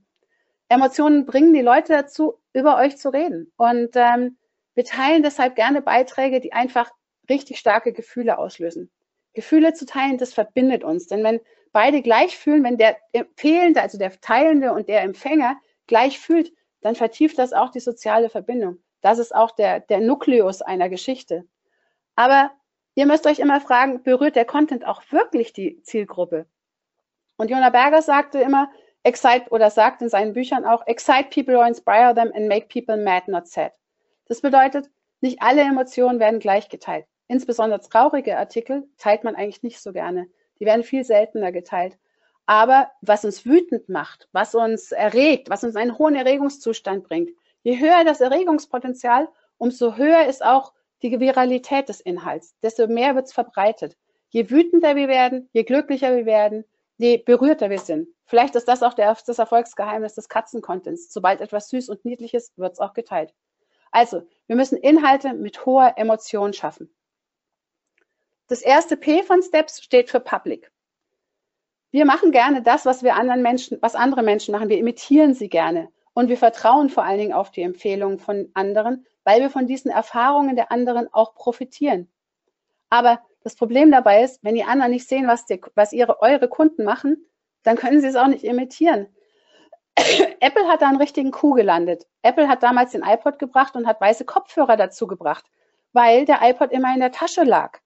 Emotionen 0.69 1.25
bringen 1.25 1.53
die 1.53 1.61
Leute 1.61 1.93
dazu, 1.93 2.39
über 2.53 2.77
euch 2.77 2.97
zu 2.97 3.09
reden. 3.09 3.51
Und 3.55 3.91
ähm, 3.95 4.37
wir 4.73 4.83
teilen 4.83 5.23
deshalb 5.23 5.55
gerne 5.55 5.81
Beiträge, 5.81 6.41
die 6.41 6.51
einfach 6.51 6.91
richtig 7.29 7.59
starke 7.59 7.93
Gefühle 7.93 8.37
auslösen. 8.37 8.91
Gefühle 9.33 9.73
zu 9.73 9.85
teilen, 9.85 10.17
das 10.17 10.33
verbindet 10.33 10.83
uns. 10.83 11.07
Denn 11.07 11.23
wenn 11.23 11.39
beide 11.71 12.01
gleich 12.01 12.37
fühlen, 12.37 12.63
wenn 12.63 12.77
der 12.77 12.97
Fehlende, 13.35 13.81
also 13.81 13.97
der 13.97 14.19
Teilende 14.19 14.73
und 14.73 14.87
der 14.87 15.01
Empfänger 15.01 15.57
gleich 15.87 16.19
fühlt, 16.19 16.51
dann 16.81 16.95
vertieft 16.95 17.37
das 17.37 17.53
auch 17.53 17.69
die 17.69 17.79
soziale 17.79 18.29
Verbindung. 18.29 18.77
Das 19.01 19.19
ist 19.19 19.33
auch 19.33 19.51
der, 19.51 19.79
der 19.79 19.99
Nukleus 19.99 20.61
einer 20.61 20.89
Geschichte. 20.89 21.45
Aber 22.15 22.51
ihr 22.95 23.05
müsst 23.05 23.27
euch 23.27 23.39
immer 23.39 23.61
fragen, 23.61 24.03
berührt 24.03 24.35
der 24.35 24.45
Content 24.45 24.85
auch 24.85 25.01
wirklich 25.11 25.53
die 25.53 25.81
Zielgruppe? 25.83 26.47
Und 27.37 27.51
Jona 27.51 27.69
Berger 27.69 28.01
sagte 28.01 28.39
immer, 28.39 28.69
excite 29.03 29.49
oder 29.51 29.69
sagt 29.69 30.01
in 30.01 30.09
seinen 30.09 30.33
Büchern 30.33 30.65
auch, 30.65 30.85
excite 30.87 31.29
people 31.29 31.57
or 31.57 31.67
inspire 31.67 32.13
them 32.13 32.31
and 32.33 32.47
make 32.47 32.67
people 32.67 32.97
mad, 32.97 33.23
not 33.27 33.47
sad. 33.47 33.71
Das 34.25 34.41
bedeutet, 34.41 34.89
nicht 35.21 35.41
alle 35.41 35.61
Emotionen 35.61 36.19
werden 36.19 36.39
gleich 36.39 36.69
geteilt. 36.69 37.05
Insbesondere 37.27 37.81
traurige 37.81 38.37
Artikel 38.37 38.87
teilt 38.97 39.23
man 39.23 39.35
eigentlich 39.35 39.63
nicht 39.63 39.79
so 39.79 39.93
gerne. 39.93 40.27
Die 40.59 40.65
werden 40.65 40.83
viel 40.83 41.03
seltener 41.03 41.51
geteilt. 41.51 41.97
Aber 42.45 42.89
was 43.01 43.25
uns 43.25 43.45
wütend 43.45 43.89
macht, 43.89 44.29
was 44.31 44.55
uns 44.55 44.91
erregt, 44.91 45.49
was 45.49 45.63
uns 45.63 45.75
einen 45.75 45.97
hohen 45.97 46.15
Erregungszustand 46.15 47.03
bringt, 47.03 47.31
je 47.63 47.79
höher 47.79 48.05
das 48.05 48.21
Erregungspotenzial, 48.21 49.27
umso 49.57 49.97
höher 49.97 50.25
ist 50.25 50.43
auch 50.43 50.73
die 51.01 51.19
Viralität 51.19 51.89
des 51.89 51.99
Inhalts, 51.99 52.55
desto 52.63 52.87
mehr 52.87 53.15
wird 53.15 53.25
es 53.25 53.33
verbreitet. 53.33 53.97
Je 54.29 54.49
wütender 54.49 54.95
wir 54.95 55.07
werden, 55.07 55.49
je 55.51 55.63
glücklicher 55.63 56.15
wir 56.15 56.25
werden, 56.25 56.65
je 56.97 57.17
berührter 57.17 57.69
wir 57.69 57.79
sind. 57.79 58.07
Vielleicht 58.25 58.55
ist 58.55 58.67
das 58.67 58.83
auch 58.83 58.93
der, 58.93 59.15
das 59.25 59.39
Erfolgsgeheimnis 59.39 60.15
des 60.15 60.29
Katzencontents. 60.29 61.13
Sobald 61.13 61.41
etwas 61.41 61.69
süß 61.69 61.89
und 61.89 62.03
niedliches, 62.03 62.51
wird 62.55 62.73
es 62.73 62.79
auch 62.79 62.93
geteilt. 62.93 63.33
Also, 63.91 64.23
wir 64.47 64.55
müssen 64.55 64.77
Inhalte 64.77 65.33
mit 65.33 65.65
hoher 65.65 65.93
Emotion 65.97 66.53
schaffen. 66.53 66.93
Das 68.47 68.61
erste 68.61 68.95
P 68.95 69.23
von 69.23 69.43
Steps 69.43 69.83
steht 69.83 70.09
für 70.09 70.21
Public. 70.21 70.71
Wir 71.91 72.05
machen 72.05 72.31
gerne 72.31 72.61
das, 72.61 72.85
was 72.85 73.03
wir 73.03 73.15
anderen 73.15 73.41
Menschen, 73.41 73.77
was 73.81 73.95
andere 73.95 74.23
Menschen 74.23 74.53
machen. 74.53 74.69
Wir 74.69 74.77
imitieren 74.77 75.33
sie 75.33 75.49
gerne. 75.49 75.89
Und 76.13 76.29
wir 76.29 76.37
vertrauen 76.37 76.89
vor 76.89 77.03
allen 77.03 77.19
Dingen 77.19 77.33
auf 77.33 77.51
die 77.51 77.61
Empfehlungen 77.61 78.19
von 78.19 78.49
anderen, 78.53 79.05
weil 79.23 79.41
wir 79.41 79.49
von 79.49 79.67
diesen 79.67 79.91
Erfahrungen 79.91 80.55
der 80.55 80.71
anderen 80.71 81.13
auch 81.13 81.35
profitieren. 81.35 82.09
Aber 82.89 83.21
das 83.43 83.55
Problem 83.55 83.91
dabei 83.91 84.23
ist, 84.23 84.43
wenn 84.43 84.55
die 84.55 84.63
anderen 84.63 84.91
nicht 84.91 85.07
sehen, 85.07 85.27
was, 85.27 85.45
die, 85.45 85.61
was 85.75 85.91
ihre, 85.91 86.21
eure 86.21 86.47
Kunden 86.47 86.85
machen, 86.85 87.25
dann 87.63 87.75
können 87.75 87.99
sie 87.99 88.07
es 88.07 88.15
auch 88.15 88.27
nicht 88.27 88.45
imitieren. 88.45 89.07
Apple 90.39 90.67
hat 90.67 90.81
da 90.81 90.87
einen 90.87 91.01
richtigen 91.01 91.31
Coup 91.31 91.55
gelandet. 91.55 92.07
Apple 92.21 92.47
hat 92.47 92.63
damals 92.63 92.93
den 92.93 93.03
iPod 93.03 93.39
gebracht 93.39 93.75
und 93.75 93.87
hat 93.87 93.99
weiße 93.99 94.23
Kopfhörer 94.23 94.77
dazu 94.77 95.05
gebracht, 95.05 95.45
weil 95.91 96.23
der 96.23 96.39
iPod 96.41 96.71
immer 96.71 96.93
in 96.93 97.01
der 97.01 97.11
Tasche 97.11 97.43
lag. 97.43 97.79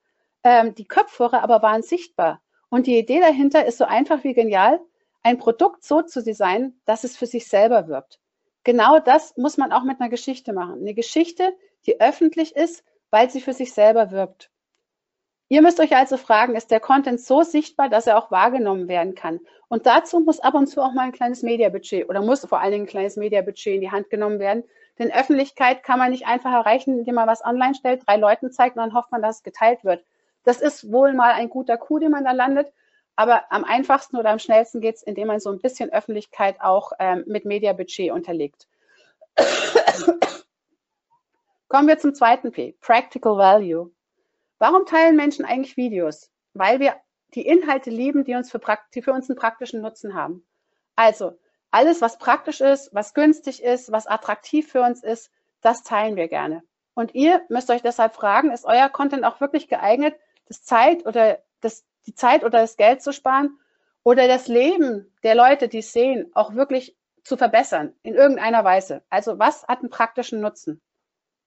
Ähm, 0.44 0.74
die 0.74 0.86
Kopfhörer 0.86 1.42
aber 1.42 1.62
waren 1.62 1.82
sichtbar. 1.82 2.42
Und 2.68 2.86
die 2.86 2.98
Idee 2.98 3.20
dahinter 3.20 3.66
ist 3.66 3.78
so 3.78 3.84
einfach 3.84 4.24
wie 4.24 4.34
genial, 4.34 4.80
ein 5.22 5.38
Produkt 5.38 5.84
so 5.84 6.02
zu 6.02 6.22
designen, 6.22 6.80
dass 6.84 7.04
es 7.04 7.16
für 7.16 7.26
sich 7.26 7.46
selber 7.46 7.86
wirbt. 7.88 8.18
Genau 8.64 8.98
das 8.98 9.36
muss 9.36 9.56
man 9.56 9.72
auch 9.72 9.82
mit 9.82 10.00
einer 10.00 10.10
Geschichte 10.10 10.52
machen. 10.52 10.80
Eine 10.80 10.94
Geschichte, 10.94 11.54
die 11.86 12.00
öffentlich 12.00 12.56
ist, 12.56 12.84
weil 13.10 13.30
sie 13.30 13.40
für 13.40 13.52
sich 13.52 13.72
selber 13.72 14.10
wirbt. 14.10 14.50
Ihr 15.48 15.60
müsst 15.60 15.80
euch 15.80 15.94
also 15.94 16.16
fragen, 16.16 16.56
ist 16.56 16.70
der 16.70 16.80
Content 16.80 17.20
so 17.20 17.42
sichtbar, 17.42 17.90
dass 17.90 18.06
er 18.06 18.16
auch 18.16 18.30
wahrgenommen 18.30 18.88
werden 18.88 19.14
kann? 19.14 19.40
Und 19.68 19.84
dazu 19.86 20.20
muss 20.20 20.40
ab 20.40 20.54
und 20.54 20.66
zu 20.66 20.80
auch 20.80 20.94
mal 20.94 21.02
ein 21.02 21.12
kleines 21.12 21.42
Mediabudget 21.42 22.08
oder 22.08 22.22
muss 22.22 22.44
vor 22.46 22.60
allen 22.60 22.72
Dingen 22.72 22.84
ein 22.84 22.88
kleines 22.88 23.16
Mediabudget 23.16 23.74
in 23.74 23.80
die 23.82 23.90
Hand 23.90 24.08
genommen 24.08 24.38
werden. 24.38 24.64
Denn 24.98 25.12
Öffentlichkeit 25.12 25.82
kann 25.82 25.98
man 25.98 26.10
nicht 26.10 26.26
einfach 26.26 26.52
erreichen, 26.52 26.98
indem 26.98 27.16
man 27.16 27.28
was 27.28 27.44
online 27.44 27.74
stellt, 27.74 28.02
drei 28.06 28.16
Leuten 28.16 28.50
zeigt 28.50 28.76
und 28.76 28.82
dann 28.82 28.94
hofft 28.94 29.12
man, 29.12 29.20
dass 29.20 29.36
es 29.36 29.42
geteilt 29.42 29.84
wird. 29.84 30.04
Das 30.44 30.60
ist 30.60 30.90
wohl 30.90 31.12
mal 31.12 31.32
ein 31.32 31.48
guter 31.48 31.76
Coup, 31.76 32.00
den 32.00 32.10
man 32.10 32.24
da 32.24 32.32
landet. 32.32 32.72
Aber 33.14 33.52
am 33.52 33.64
einfachsten 33.64 34.16
oder 34.16 34.30
am 34.30 34.38
schnellsten 34.38 34.80
geht 34.80 34.96
es, 34.96 35.02
indem 35.02 35.28
man 35.28 35.38
so 35.40 35.50
ein 35.50 35.60
bisschen 35.60 35.92
Öffentlichkeit 35.92 36.60
auch 36.60 36.92
ähm, 36.98 37.24
mit 37.26 37.44
Mediabudget 37.44 38.10
unterlegt. 38.10 38.66
Kommen 41.68 41.88
wir 41.88 41.98
zum 41.98 42.14
zweiten 42.14 42.52
P, 42.52 42.74
Practical 42.80 43.36
Value. 43.36 43.90
Warum 44.58 44.86
teilen 44.86 45.16
Menschen 45.16 45.44
eigentlich 45.44 45.76
Videos? 45.76 46.30
Weil 46.54 46.80
wir 46.80 46.96
die 47.34 47.46
Inhalte 47.46 47.90
lieben, 47.90 48.24
die, 48.24 48.34
uns 48.34 48.50
für, 48.50 48.60
die 48.94 49.02
für 49.02 49.12
uns 49.12 49.28
einen 49.28 49.38
praktischen 49.38 49.80
Nutzen 49.80 50.14
haben. 50.14 50.46
Also 50.96 51.38
alles, 51.70 52.00
was 52.02 52.18
praktisch 52.18 52.60
ist, 52.60 52.94
was 52.94 53.14
günstig 53.14 53.62
ist, 53.62 53.90
was 53.90 54.06
attraktiv 54.06 54.70
für 54.70 54.82
uns 54.82 55.02
ist, 55.02 55.30
das 55.62 55.82
teilen 55.82 56.16
wir 56.16 56.28
gerne. 56.28 56.62
Und 56.94 57.14
ihr 57.14 57.42
müsst 57.48 57.70
euch 57.70 57.80
deshalb 57.80 58.14
fragen, 58.14 58.50
ist 58.50 58.66
euer 58.66 58.90
Content 58.90 59.24
auch 59.24 59.40
wirklich 59.40 59.68
geeignet, 59.68 60.14
das 60.52 60.64
Zeit 60.64 61.06
oder 61.06 61.38
das, 61.60 61.84
die 62.06 62.14
Zeit 62.14 62.44
oder 62.44 62.60
das 62.60 62.76
Geld 62.76 63.02
zu 63.02 63.12
sparen 63.12 63.58
oder 64.02 64.28
das 64.28 64.48
Leben 64.48 65.10
der 65.22 65.34
Leute, 65.34 65.68
die 65.68 65.78
es 65.78 65.92
sehen, 65.92 66.30
auch 66.34 66.54
wirklich 66.54 66.96
zu 67.24 67.36
verbessern 67.36 67.94
in 68.02 68.14
irgendeiner 68.14 68.64
Weise. 68.64 69.02
Also 69.08 69.38
was 69.38 69.66
hat 69.66 69.78
einen 69.78 69.90
praktischen 69.90 70.40
Nutzen? 70.40 70.82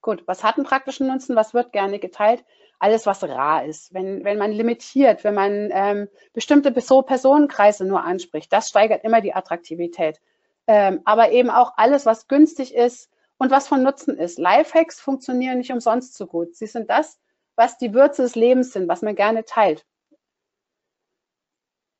Gut, 0.01 0.23
was 0.25 0.43
hat 0.43 0.57
einen 0.57 0.65
praktischen 0.65 1.07
Nutzen? 1.07 1.35
Was 1.35 1.53
wird 1.53 1.71
gerne 1.71 1.99
geteilt? 1.99 2.43
Alles, 2.79 3.05
was 3.05 3.23
rar 3.23 3.65
ist. 3.65 3.93
Wenn, 3.93 4.23
wenn 4.23 4.37
man 4.37 4.51
limitiert, 4.51 5.23
wenn 5.23 5.33
man 5.33 5.69
ähm, 5.71 6.07
bestimmte 6.33 6.71
Personenkreise 6.71 7.85
nur 7.85 8.03
anspricht, 8.03 8.51
das 8.51 8.69
steigert 8.69 9.03
immer 9.03 9.21
die 9.21 9.33
Attraktivität. 9.33 10.19
Ähm, 10.67 11.01
aber 11.05 11.31
eben 11.31 11.49
auch 11.49 11.73
alles, 11.77 12.05
was 12.05 12.27
günstig 12.27 12.73
ist 12.73 13.09
und 13.37 13.51
was 13.51 13.67
von 13.67 13.83
Nutzen 13.83 14.17
ist. 14.17 14.39
Lifehacks 14.39 14.99
funktionieren 14.99 15.59
nicht 15.59 15.71
umsonst 15.71 16.15
so 16.15 16.25
gut. 16.25 16.55
Sie 16.55 16.67
sind 16.67 16.89
das, 16.89 17.19
was 17.55 17.77
die 17.77 17.93
Würze 17.93 18.23
des 18.23 18.35
Lebens 18.35 18.73
sind, 18.73 18.87
was 18.87 19.01
man 19.01 19.15
gerne 19.15 19.45
teilt. 19.45 19.85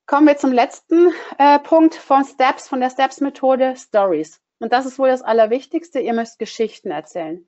Kommen 0.06 0.28
wir 0.28 0.38
zum 0.38 0.52
letzten 0.52 1.12
äh, 1.40 1.58
Punkt 1.60 1.96
von 1.96 2.24
Steps, 2.24 2.68
von 2.68 2.80
der 2.80 2.92
Steps-Methode, 2.92 3.76
Stories. 3.76 4.40
Und 4.60 4.72
das 4.72 4.86
ist 4.86 5.00
wohl 5.00 5.10
das 5.10 5.24
Allerwichtigste. 5.24 6.00
Ihr 6.00 6.14
müsst 6.14 6.38
Geschichten 6.38 6.92
erzählen. 6.92 7.48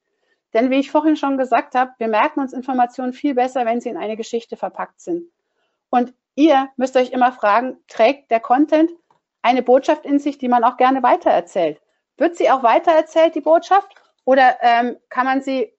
Denn 0.53 0.71
wie 0.71 0.79
ich 0.79 0.91
vorhin 0.91 1.15
schon 1.15 1.37
gesagt 1.37 1.75
habe, 1.75 1.93
wir 1.99 2.07
merken 2.07 2.39
uns 2.39 2.53
Informationen 2.53 3.13
viel 3.13 3.35
besser, 3.35 3.65
wenn 3.65 3.81
sie 3.81 3.89
in 3.89 3.97
eine 3.97 4.17
Geschichte 4.17 4.57
verpackt 4.57 5.01
sind. 5.01 5.29
Und 5.89 6.13
ihr 6.35 6.69
müsst 6.77 6.95
euch 6.97 7.11
immer 7.11 7.31
fragen, 7.31 7.77
trägt 7.87 8.31
der 8.31 8.39
Content 8.39 8.91
eine 9.41 9.61
Botschaft 9.61 10.05
in 10.05 10.19
sich, 10.19 10.37
die 10.37 10.47
man 10.47 10.63
auch 10.63 10.77
gerne 10.77 11.03
weitererzählt? 11.03 11.81
Wird 12.17 12.37
sie 12.37 12.49
auch 12.49 12.63
weitererzählt, 12.63 13.35
die 13.35 13.41
Botschaft? 13.41 13.93
Oder 14.25 14.57
ähm, 14.61 14.97
kann, 15.09 15.25
man 15.25 15.41
sie, 15.41 15.71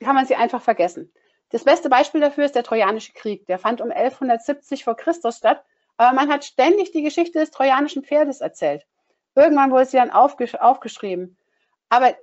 kann 0.00 0.14
man 0.14 0.26
sie 0.26 0.34
einfach 0.34 0.62
vergessen? 0.62 1.12
Das 1.52 1.64
beste 1.64 1.90
Beispiel 1.90 2.22
dafür 2.22 2.46
ist 2.46 2.54
der 2.54 2.64
Trojanische 2.64 3.12
Krieg. 3.12 3.46
Der 3.46 3.58
fand 3.58 3.82
um 3.82 3.90
1170 3.90 4.84
vor 4.84 4.96
Christus 4.96 5.36
statt, 5.36 5.62
aber 5.98 6.16
man 6.16 6.30
hat 6.32 6.44
ständig 6.44 6.92
die 6.92 7.02
Geschichte 7.02 7.38
des 7.38 7.50
trojanischen 7.50 8.02
Pferdes 8.02 8.40
erzählt. 8.40 8.86
Irgendwann 9.34 9.70
wurde 9.70 9.84
sie 9.84 9.98
dann 9.98 10.10
aufgesch 10.10 10.54
aufgeschrieben. 10.54 11.36
Aber 11.90 12.16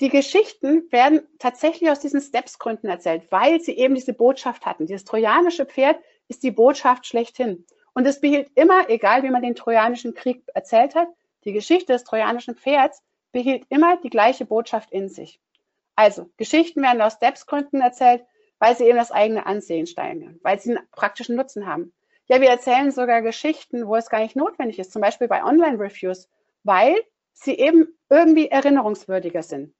die 0.00 0.10
Geschichten 0.10 0.90
werden 0.92 1.26
tatsächlich 1.38 1.90
aus 1.90 2.00
diesen 2.00 2.20
Steps-Gründen 2.20 2.88
erzählt, 2.88 3.30
weil 3.30 3.60
sie 3.60 3.72
eben 3.72 3.94
diese 3.94 4.12
Botschaft 4.12 4.66
hatten. 4.66 4.86
Dieses 4.86 5.04
trojanische 5.04 5.64
Pferd 5.64 5.98
ist 6.28 6.42
die 6.42 6.50
Botschaft 6.50 7.06
schlechthin. 7.06 7.64
Und 7.94 8.06
es 8.06 8.20
behielt 8.20 8.50
immer, 8.54 8.90
egal 8.90 9.22
wie 9.22 9.30
man 9.30 9.42
den 9.42 9.54
trojanischen 9.54 10.14
Krieg 10.14 10.42
erzählt 10.52 10.94
hat, 10.94 11.08
die 11.44 11.52
Geschichte 11.52 11.92
des 11.94 12.04
trojanischen 12.04 12.54
Pferds 12.54 13.02
behielt 13.32 13.64
immer 13.70 13.96
die 13.96 14.10
gleiche 14.10 14.44
Botschaft 14.44 14.90
in 14.90 15.08
sich. 15.08 15.40
Also, 15.96 16.28
Geschichten 16.36 16.82
werden 16.82 17.00
aus 17.00 17.14
Steps-Gründen 17.14 17.80
erzählt, 17.80 18.24
weil 18.64 18.78
sie 18.78 18.84
eben 18.84 18.96
das 18.96 19.12
eigene 19.12 19.44
Ansehen 19.44 19.86
steigern, 19.86 20.40
weil 20.42 20.58
sie 20.58 20.70
einen 20.74 20.88
praktischen 20.90 21.36
Nutzen 21.36 21.66
haben. 21.66 21.92
Ja, 22.28 22.40
wir 22.40 22.48
erzählen 22.48 22.90
sogar 22.90 23.20
Geschichten, 23.20 23.86
wo 23.86 23.94
es 23.94 24.08
gar 24.08 24.20
nicht 24.20 24.36
notwendig 24.36 24.78
ist, 24.78 24.90
zum 24.90 25.02
Beispiel 25.02 25.28
bei 25.28 25.44
Online-Reviews, 25.44 26.30
weil 26.62 26.96
sie 27.34 27.58
eben 27.58 27.88
irgendwie 28.08 28.48
erinnerungswürdiger 28.48 29.42
sind. 29.42 29.74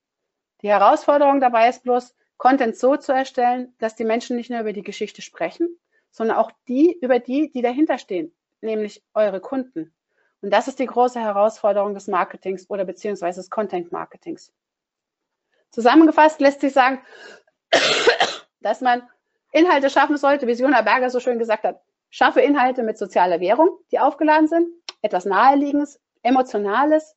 Die 0.61 0.69
Herausforderung 0.69 1.41
dabei 1.41 1.71
ist 1.71 1.83
bloß, 1.83 2.15
Content 2.37 2.77
so 2.77 2.99
zu 2.99 3.13
erstellen, 3.13 3.75
dass 3.79 3.97
die 3.97 4.05
Menschen 4.05 4.37
nicht 4.37 4.51
nur 4.51 4.61
über 4.61 4.75
die 4.75 4.83
Geschichte 4.83 5.23
sprechen, 5.23 5.79
sondern 6.11 6.37
auch 6.37 6.53
die 6.69 6.95
über 7.01 7.21
die, 7.21 7.51
die 7.51 7.63
dahinter 7.63 7.97
stehen, 7.97 8.35
nämlich 8.61 9.03
eure 9.15 9.41
Kunden. 9.41 9.95
Und 10.43 10.51
das 10.51 10.69
ist 10.69 10.79
die 10.79 10.85
große 10.85 11.21
Herausforderung 11.21 11.95
des 11.95 12.07
Marketings 12.07 12.69
oder 12.69 12.85
beziehungsweise 12.85 13.41
des 13.41 13.49
Content 13.49 13.93
Marketings. 13.93 14.53
Zusammengefasst 15.71 16.39
lässt 16.43 16.61
sich 16.61 16.75
sagen, 16.75 17.01
dass 18.65 18.81
man 18.81 19.09
Inhalte 19.53 19.91
schaffen 19.91 20.17
sollte, 20.17 20.47
wie 20.47 20.55
Siona 20.55 20.83
Berger 20.83 21.11
so 21.11 21.21
schön 21.21 21.39
gesagt 21.39 21.65
hat. 21.65 21.81
Schaffe 22.11 22.41
Inhalte 22.41 22.83
mit 22.83 22.99
sozialer 22.99 23.41
Währung, 23.41 23.79
die 23.93 23.99
aufgeladen 23.99 24.49
sind, 24.49 24.69
etwas 25.03 25.25
Naheliegendes, 25.25 26.01
Emotionales, 26.23 27.17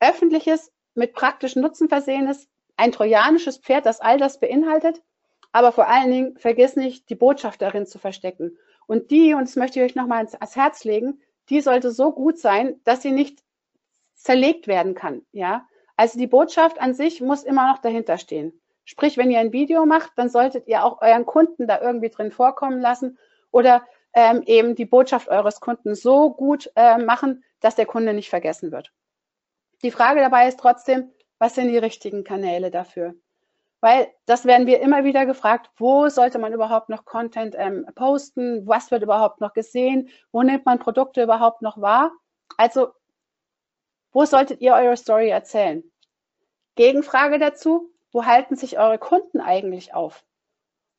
Öffentliches, 0.00 0.72
mit 0.94 1.14
praktischen 1.14 1.62
Nutzen 1.62 1.88
versehenes, 1.88 2.48
ein 2.76 2.92
trojanisches 2.92 3.58
Pferd, 3.58 3.86
das 3.86 4.00
all 4.00 4.18
das 4.18 4.40
beinhaltet, 4.40 5.02
aber 5.52 5.72
vor 5.72 5.88
allen 5.88 6.10
Dingen 6.10 6.38
vergiss 6.38 6.76
nicht, 6.76 7.08
die 7.08 7.14
Botschaft 7.14 7.62
darin 7.62 7.86
zu 7.86 7.98
verstecken. 7.98 8.58
Und 8.86 9.10
die, 9.10 9.34
und 9.34 9.42
das 9.42 9.56
möchte 9.56 9.80
ich 9.80 9.84
euch 9.84 9.94
nochmal 9.94 10.26
ans 10.26 10.56
Herz 10.56 10.84
legen, 10.84 11.22
die 11.48 11.60
sollte 11.60 11.90
so 11.90 12.12
gut 12.12 12.38
sein, 12.38 12.80
dass 12.84 13.02
sie 13.02 13.12
nicht 13.12 13.42
zerlegt 14.14 14.66
werden 14.66 14.94
kann. 14.94 15.22
Ja, 15.32 15.66
also 15.96 16.18
die 16.18 16.26
Botschaft 16.26 16.80
an 16.80 16.94
sich 16.94 17.20
muss 17.20 17.44
immer 17.44 17.70
noch 17.70 17.78
dahinter 17.78 18.18
stehen. 18.18 18.61
Sprich, 18.84 19.16
wenn 19.16 19.30
ihr 19.30 19.38
ein 19.38 19.52
Video 19.52 19.86
macht, 19.86 20.12
dann 20.16 20.28
solltet 20.28 20.66
ihr 20.66 20.84
auch 20.84 21.00
euren 21.00 21.26
Kunden 21.26 21.66
da 21.66 21.80
irgendwie 21.80 22.10
drin 22.10 22.32
vorkommen 22.32 22.80
lassen 22.80 23.18
oder 23.50 23.86
ähm, 24.14 24.42
eben 24.46 24.74
die 24.74 24.84
Botschaft 24.84 25.28
eures 25.28 25.60
Kunden 25.60 25.94
so 25.94 26.32
gut 26.32 26.70
äh, 26.76 26.98
machen, 26.98 27.44
dass 27.60 27.76
der 27.76 27.86
Kunde 27.86 28.12
nicht 28.12 28.28
vergessen 28.28 28.72
wird. 28.72 28.92
Die 29.82 29.90
Frage 29.90 30.20
dabei 30.20 30.48
ist 30.48 30.58
trotzdem, 30.60 31.12
was 31.38 31.54
sind 31.54 31.68
die 31.68 31.78
richtigen 31.78 32.24
Kanäle 32.24 32.70
dafür? 32.70 33.14
Weil 33.80 34.12
das 34.26 34.44
werden 34.44 34.68
wir 34.68 34.80
immer 34.80 35.02
wieder 35.02 35.26
gefragt, 35.26 35.70
wo 35.76 36.08
sollte 36.08 36.38
man 36.38 36.52
überhaupt 36.52 36.88
noch 36.88 37.04
Content 37.04 37.56
ähm, 37.58 37.84
posten? 37.96 38.66
Was 38.66 38.92
wird 38.92 39.02
überhaupt 39.02 39.40
noch 39.40 39.54
gesehen? 39.54 40.08
Wo 40.30 40.42
nimmt 40.42 40.64
man 40.66 40.78
Produkte 40.78 41.22
überhaupt 41.22 41.62
noch 41.62 41.80
wahr? 41.80 42.12
Also, 42.56 42.92
wo 44.12 44.24
solltet 44.24 44.60
ihr 44.60 44.74
eure 44.74 44.96
Story 44.96 45.30
erzählen? 45.30 45.82
Gegenfrage 46.76 47.40
dazu, 47.40 47.91
wo 48.12 48.24
halten 48.26 48.56
sich 48.56 48.78
eure 48.78 48.98
Kunden 48.98 49.40
eigentlich 49.40 49.94
auf? 49.94 50.24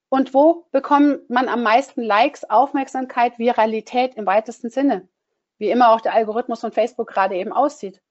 Und 0.09 0.33
wo 0.33 0.67
bekommt 0.71 1.29
man 1.29 1.47
am 1.47 1.63
meisten 1.63 2.01
Likes, 2.03 2.47
Aufmerksamkeit, 2.47 3.39
Viralität 3.39 4.15
im 4.15 4.25
weitesten 4.25 4.69
Sinne? 4.69 5.07
Wie 5.57 5.71
immer 5.71 5.91
auch 5.91 6.01
der 6.01 6.13
Algorithmus 6.13 6.61
von 6.61 6.71
Facebook 6.71 7.07
gerade 7.07 7.35
eben 7.35 7.53
aussieht. 7.53 8.01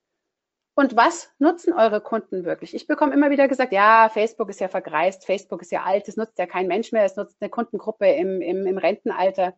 Und 0.74 0.96
was 0.96 1.30
nutzen 1.38 1.74
eure 1.74 2.00
Kunden 2.00 2.44
wirklich? 2.44 2.74
Ich 2.74 2.86
bekomme 2.86 3.12
immer 3.12 3.30
wieder 3.30 3.46
gesagt, 3.46 3.72
ja, 3.72 4.08
Facebook 4.08 4.48
ist 4.48 4.60
ja 4.60 4.68
vergreist, 4.68 5.26
Facebook 5.26 5.60
ist 5.60 5.70
ja 5.70 5.82
alt, 5.82 6.08
es 6.08 6.16
nutzt 6.16 6.38
ja 6.38 6.46
kein 6.46 6.66
Mensch 6.66 6.92
mehr, 6.92 7.04
es 7.04 7.16
nutzt 7.16 7.36
eine 7.40 7.50
Kundengruppe 7.50 8.08
im, 8.08 8.40
im, 8.40 8.66
im 8.66 8.78
Rentenalter. 8.78 9.54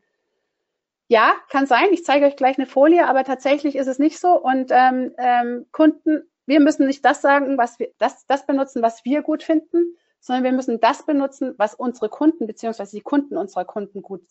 Ja, 1.07 1.35
kann 1.51 1.67
sein, 1.67 1.93
ich 1.93 2.05
zeige 2.05 2.27
euch 2.27 2.35
gleich 2.35 2.59
eine 2.59 2.67
Folie, 2.67 3.07
aber 3.07 3.25
tatsächlich 3.25 3.77
ist 3.77 3.87
es 3.87 3.99
nicht 3.99 4.19
so. 4.19 4.41
Und 4.41 4.73
ähm, 4.73 5.15
ähm, 5.19 5.67
Kunden, 5.71 6.29
wir 6.47 6.61
müssen 6.61 6.87
nicht 6.87 7.05
das 7.05 7.23
sagen, 7.23 7.59
was 7.59 7.79
wir, 7.79 7.91
das, 7.99 8.27
das 8.27 8.47
benutzen, 8.47 8.83
was 8.83 9.05
wir 9.05 9.23
gut 9.23 9.43
finden, 9.43 9.97
sondern 10.21 10.45
wir 10.45 10.53
müssen 10.53 10.81
das 10.81 11.05
benutzen, 11.05 11.55
was 11.59 11.75
unsere 11.75 12.09
Kunden 12.09 12.47
beziehungsweise 12.47 12.97
die 12.97 13.03
Kunden 13.03 13.37
unserer 13.37 13.65
Kunden 13.65 14.03
gut 14.03 14.23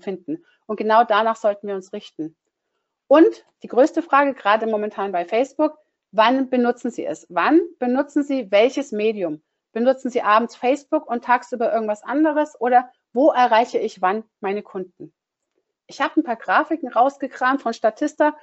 finden. 0.00 0.44
Und 0.66 0.76
genau 0.76 1.04
danach 1.04 1.36
sollten 1.36 1.66
wir 1.66 1.74
uns 1.74 1.92
richten. 1.92 2.36
Und 3.06 3.46
die 3.62 3.68
größte 3.68 4.02
Frage, 4.02 4.34
gerade 4.34 4.66
momentan 4.66 5.12
bei 5.12 5.24
Facebook, 5.24 5.78
Wann 6.10 6.48
benutzen 6.48 6.90
Sie 6.90 7.04
es? 7.04 7.26
Wann 7.28 7.60
benutzen 7.78 8.22
Sie 8.22 8.50
welches 8.50 8.92
Medium? 8.92 9.42
Benutzen 9.72 10.10
Sie 10.10 10.22
abends 10.22 10.56
Facebook 10.56 11.06
und 11.06 11.24
tagsüber 11.24 11.72
irgendwas 11.72 12.02
anderes 12.02 12.58
oder 12.60 12.90
wo 13.12 13.30
erreiche 13.30 13.78
ich 13.78 14.00
wann 14.00 14.24
meine 14.40 14.62
Kunden? 14.62 15.12
Ich 15.86 16.00
habe 16.00 16.20
ein 16.20 16.24
paar 16.24 16.36
Grafiken 16.36 16.88
rausgekramt 16.88 17.62
von 17.62 17.74
Statista, 17.74 18.36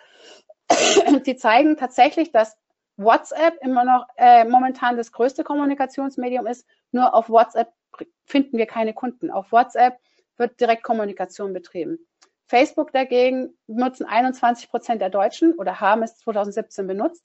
die 1.25 1.35
zeigen 1.35 1.77
tatsächlich, 1.77 2.31
dass 2.31 2.55
WhatsApp 2.97 3.58
immer 3.62 3.84
noch 3.84 4.08
äh, 4.17 4.45
momentan 4.45 4.97
das 4.97 5.12
größte 5.12 5.43
Kommunikationsmedium 5.43 6.47
ist. 6.47 6.65
Nur 6.91 7.13
auf 7.13 7.29
WhatsApp 7.29 7.73
finden 8.25 8.58
wir 8.58 8.65
keine 8.65 8.93
Kunden. 8.93 9.31
Auf 9.31 9.51
WhatsApp 9.51 9.99
wird 10.38 10.60
Direktkommunikation 10.60 11.53
betrieben. 11.53 11.99
Facebook 12.47 12.91
dagegen 12.91 13.58
nutzen 13.67 14.05
21 14.05 14.69
Prozent 14.69 15.01
der 15.01 15.10
Deutschen 15.10 15.53
oder 15.53 15.79
haben 15.79 16.03
es 16.03 16.17
2017 16.17 16.88
benutzt. 16.88 17.23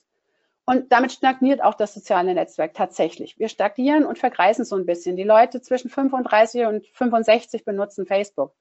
Und 0.65 0.91
damit 0.91 1.11
stagniert 1.11 1.61
auch 1.61 1.73
das 1.73 1.93
soziale 1.93 2.33
Netzwerk 2.33 2.73
tatsächlich. 2.73 3.37
Wir 3.39 3.49
stagnieren 3.49 4.05
und 4.05 4.19
vergreisen 4.19 4.63
so 4.63 4.75
ein 4.75 4.85
bisschen. 4.85 5.15
Die 5.15 5.23
Leute 5.23 5.61
zwischen 5.61 5.89
35 5.89 6.65
und 6.65 6.87
65 6.93 7.65
benutzen 7.65 8.05
Facebook. 8.05 8.53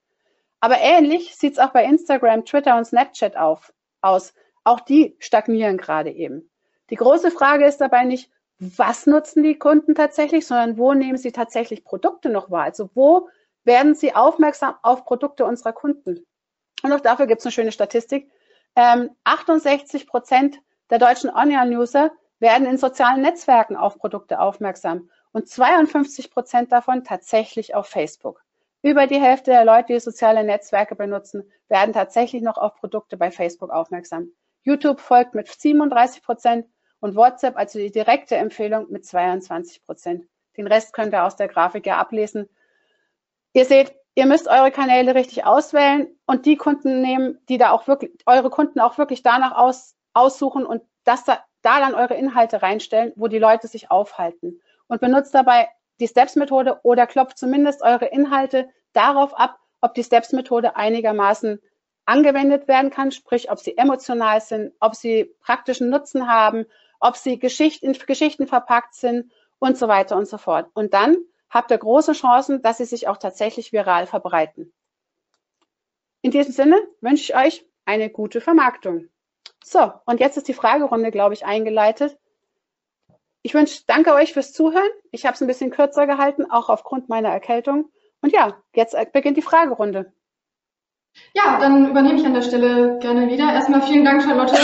Aber 0.61 0.79
ähnlich 0.79 1.37
sieht 1.37 1.55
es 1.55 1.59
auch 1.59 1.71
bei 1.71 1.85
Instagram, 1.85 2.45
Twitter 2.45 2.77
und 2.77 2.85
Snapchat 2.85 3.37
auf, 3.37 3.73
aus. 4.01 4.35
Auch 4.65 4.81
die 4.81 5.17
stagnieren 5.19 5.79
gerade 5.79 6.11
eben. 6.11 6.50
Die 6.91 6.97
große 6.97 7.31
Frage 7.31 7.67
ist 7.67 7.81
dabei 7.81 8.05
nicht, 8.05 8.31
was 8.59 9.07
nutzen 9.07 9.43
die 9.43 9.59
Kunden 9.59 9.95
tatsächlich, 9.95 10.47
sondern 10.47 10.77
wo 10.77 10.93
nehmen 10.93 11.17
sie 11.17 11.33
tatsächlich 11.33 11.85
Produkte 11.85 12.29
noch 12.29 12.51
wahr? 12.51 12.65
Also 12.65 12.91
wo 12.95 13.29
werden 13.65 13.95
sie 13.95 14.15
aufmerksam 14.15 14.75
auf 14.83 15.05
Produkte 15.05 15.47
unserer 15.47 15.73
Kunden? 15.73 16.27
Und 16.83 16.93
auch 16.93 17.01
dafür 17.01 17.27
gibt 17.27 17.41
es 17.41 17.47
eine 17.47 17.53
schöne 17.53 17.73
Statistik. 17.73 18.31
Ähm, 18.77 19.11
68 19.25 20.07
Prozent 20.07 20.59
der 20.91 20.99
deutschen 20.99 21.31
Online-User 21.31 22.11
werden 22.39 22.67
in 22.67 22.77
sozialen 22.77 23.23
Netzwerken 23.23 23.77
auf 23.77 23.99
Produkte 23.99 24.41
aufmerksam 24.41 25.11
und 25.33 25.49
52 25.49 26.31
Prozent 26.31 26.73
davon 26.73 27.05
tatsächlich 27.05 27.75
auf 27.75 27.87
Facebook. 27.87 28.43
Über 28.83 29.07
die 29.07 29.21
Hälfte 29.21 29.51
der 29.51 29.65
Leute, 29.65 29.93
die 29.93 30.01
soziale 30.01 30.43
Netzwerke 30.43 30.97
benutzen, 30.97 31.51
werden 31.69 31.93
tatsächlich 31.93 32.43
noch 32.43 32.57
auf 32.57 32.75
Produkte 32.77 33.17
bei 33.17 33.31
Facebook 33.31 33.71
aufmerksam. 33.71 34.33
YouTube 34.63 35.01
folgt 35.01 35.35
mit 35.35 35.49
37 35.49 36.23
Prozent 36.23 36.67
und 37.01 37.17
WhatsApp, 37.17 37.57
also 37.57 37.79
die 37.79 37.91
direkte 37.91 38.37
Empfehlung, 38.37 38.87
mit 38.91 39.05
22 39.05 39.85
Prozent. 39.85 40.27
Den 40.57 40.67
Rest 40.67 40.93
könnt 40.93 41.13
ihr 41.13 41.25
aus 41.25 41.37
der 41.37 41.49
Grafik 41.49 41.87
ja 41.87 41.99
ablesen. 41.99 42.49
Ihr 43.53 43.65
seht, 43.65 43.95
ihr 44.15 44.27
müsst 44.27 44.49
eure 44.49 44.71
Kanäle 44.71 45.15
richtig 45.15 45.45
auswählen 45.45 46.09
und 46.27 46.47
die 46.47 46.57
Kunden 46.57 47.01
nehmen, 47.01 47.39
die 47.49 47.59
da 47.59 47.71
auch 47.71 47.87
wirklich, 47.89 48.13
eure 48.27 48.51
Kunden 48.51 48.81
auch 48.81 48.99
wirklich 48.99 49.23
danach 49.23 49.57
aus, 49.57 49.97
aussuchen 50.13 50.67
und 50.67 50.83
das 51.05 51.25
da, 51.25 51.39
da 51.63 51.81
dann 51.81 51.95
eure 51.95 52.15
Inhalte 52.15 52.63
reinstellen, 52.63 53.13
wo 53.17 53.29
die 53.29 53.39
Leute 53.39 53.69
sich 53.69 53.91
aufhalten. 53.91 54.61
Und 54.89 55.01
benutzt 55.01 55.35
dabei 55.35 55.69
die 56.01 56.09
Steps-Methode 56.09 56.81
oder 56.83 57.07
klopft 57.07 57.39
zumindest 57.39 57.83
eure 57.83 58.07
Inhalte 58.07 58.69
darauf 58.93 59.39
ab, 59.39 59.59
ob 59.81 59.95
die 59.95 60.05
Steps-Methode 60.05 60.77
einigermaßen 60.77 61.61
angewendet 62.07 62.67
werden 62.67 62.91
kann, 62.91 63.13
sprich, 63.13 63.51
ob 63.51 63.61
sie 63.61 63.77
emotional 63.77 64.41
sind, 64.41 64.73
ob 64.81 64.97
sie 64.97 65.33
praktischen 65.41 65.91
Nutzen 65.91 66.29
haben, 66.29 66.67
ob 67.01 67.17
sie 67.17 67.39
Geschicht 67.39 67.83
in 67.83 67.93
Geschichten 67.93 68.47
verpackt 68.47 68.95
sind 68.95 69.33
und 69.59 69.77
so 69.77 69.89
weiter 69.89 70.17
und 70.17 70.29
so 70.29 70.39
fort. 70.39 70.71
Und 70.75 70.95
dann 70.95 71.17
habt 71.49 71.71
ihr 71.71 71.79
große 71.79 72.13
Chancen, 72.13 72.63
dass 72.63 72.79
sie 72.79 72.85
sich 72.85 73.09
auch 73.09 73.17
tatsächlich 73.17 73.73
viral 73.73 74.07
verbreiten. 74.07 74.73
In 76.23 76.31
diesem 76.31 76.53
Sinne 76.53 76.81
wünsche 77.01 77.25
ich 77.25 77.37
euch 77.37 77.67
eine 77.85 78.11
gute 78.11 78.41
Vermarktung. 78.41 79.09
So, 79.65 79.93
und 80.07 80.21
jetzt 80.21 80.37
ist 80.37 80.49
die 80.49 80.55
Fragerunde, 80.55 81.11
glaube 81.11 81.35
ich, 81.35 81.45
eingeleitet. 81.45 82.19
Ich 83.43 83.55
wünsche, 83.55 83.83
danke 83.87 84.13
euch 84.13 84.33
fürs 84.33 84.53
Zuhören. 84.53 84.91
Ich 85.11 85.25
habe 85.25 85.35
es 85.35 85.41
ein 85.41 85.47
bisschen 85.47 85.71
kürzer 85.71 86.07
gehalten, 86.07 86.51
auch 86.51 86.69
aufgrund 86.69 87.09
meiner 87.09 87.31
Erkältung. 87.31 87.91
Und 88.21 88.33
ja, 88.33 88.63
jetzt 88.75 88.95
beginnt 89.13 89.39
die 89.39 89.43
Fragerunde. 89.43 90.13
Ja, 91.35 91.59
dann 91.59 91.91
übernehme 91.91 92.21
ich 92.21 92.27
an 92.27 92.35
der 92.35 92.43
Stelle 92.43 92.99
gerne 93.01 93.29
wieder. 93.29 93.53
Erstmal 93.53 93.83
vielen 93.83 94.05
Dank, 94.05 94.23
Charlotte, 94.23 94.57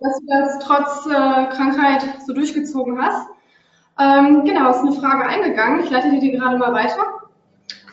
dass 0.00 0.20
du 0.20 0.26
das 0.26 0.58
trotz 0.60 1.06
äh, 1.06 1.46
Krankheit 1.54 2.02
so 2.26 2.32
durchgezogen 2.32 3.00
hast. 3.00 3.28
Ähm, 3.98 4.44
genau, 4.44 4.70
ist 4.70 4.80
eine 4.80 4.92
Frage 4.92 5.26
eingegangen. 5.26 5.84
Ich 5.84 5.90
leite 5.90 6.10
die 6.10 6.32
gerade 6.32 6.58
mal 6.58 6.72
weiter. 6.72 7.26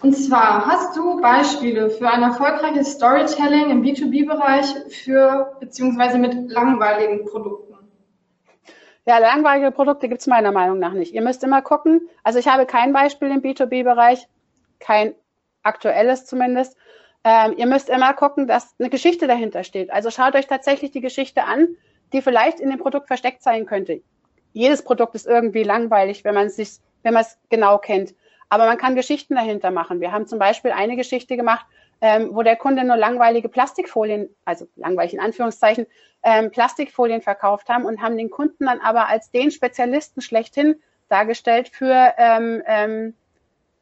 Und 0.01 0.13
zwar, 0.13 0.65
hast 0.65 0.97
du 0.97 1.21
Beispiele 1.21 1.89
für 1.89 2.09
ein 2.09 2.23
erfolgreiches 2.23 2.91
Storytelling 2.91 3.69
im 3.69 3.83
B2B-Bereich 3.83 4.65
für 4.89 5.55
beziehungsweise 5.61 6.17
mit 6.17 6.51
langweiligen 6.51 7.25
Produkten? 7.25 7.73
Ja, 9.05 9.17
langweilige 9.17 9.71
Produkte 9.71 10.09
gibt 10.09 10.19
es 10.19 10.27
meiner 10.27 10.51
Meinung 10.51 10.79
nach 10.79 10.93
nicht. 10.93 11.13
Ihr 11.13 11.21
müsst 11.21 11.43
immer 11.43 11.61
gucken. 11.61 12.09
Also 12.23 12.39
ich 12.39 12.47
habe 12.47 12.65
kein 12.65 12.91
Beispiel 12.91 13.29
im 13.31 13.41
B2B-Bereich, 13.41 14.27
kein 14.79 15.15
aktuelles 15.61 16.25
zumindest. 16.25 16.77
Ähm, 17.23 17.53
ihr 17.55 17.67
müsst 17.67 17.89
immer 17.89 18.13
gucken, 18.13 18.47
dass 18.47 18.75
eine 18.79 18.89
Geschichte 18.89 19.27
dahinter 19.27 19.63
steht. 19.63 19.89
Also 19.89 20.09
schaut 20.09 20.35
euch 20.35 20.47
tatsächlich 20.47 20.91
die 20.91 21.01
Geschichte 21.01 21.45
an, 21.45 21.77
die 22.13 22.21
vielleicht 22.21 22.59
in 22.59 22.69
dem 22.69 22.79
Produkt 22.79 23.07
versteckt 23.07 23.43
sein 23.43 23.65
könnte. 23.65 24.01
Jedes 24.53 24.83
Produkt 24.83 25.15
ist 25.15 25.27
irgendwie 25.27 25.63
langweilig, 25.63 26.23
wenn 26.23 26.35
man 26.35 26.47
es 26.47 26.55
sich, 26.55 26.77
wenn 27.01 27.13
man 27.13 27.23
es 27.23 27.37
genau 27.49 27.77
kennt. 27.79 28.13
Aber 28.49 28.65
man 28.65 28.77
kann 28.77 28.95
Geschichten 28.95 29.35
dahinter 29.35 29.71
machen. 29.71 29.99
Wir 29.99 30.11
haben 30.11 30.27
zum 30.27 30.37
Beispiel 30.37 30.71
eine 30.71 30.95
Geschichte 30.95 31.35
gemacht, 31.35 31.65
ähm, 32.01 32.29
wo 32.33 32.43
der 32.43 32.55
Kunde 32.55 32.83
nur 32.83 32.97
langweilige 32.97 33.49
Plastikfolien, 33.49 34.29
also 34.45 34.67
langweilig 34.75 35.13
in 35.13 35.19
Anführungszeichen, 35.19 35.87
ähm, 36.21 36.51
Plastikfolien 36.51 37.21
verkauft 37.21 37.69
haben 37.69 37.85
und 37.85 38.01
haben 38.01 38.17
den 38.17 38.29
Kunden 38.29 38.65
dann 38.65 38.79
aber 38.79 39.07
als 39.07 39.31
den 39.31 39.51
Spezialisten 39.51 40.21
schlechthin 40.21 40.75
dargestellt 41.09 41.69
für 41.69 42.13
ähm, 42.17 42.61
ähm, 42.67 43.13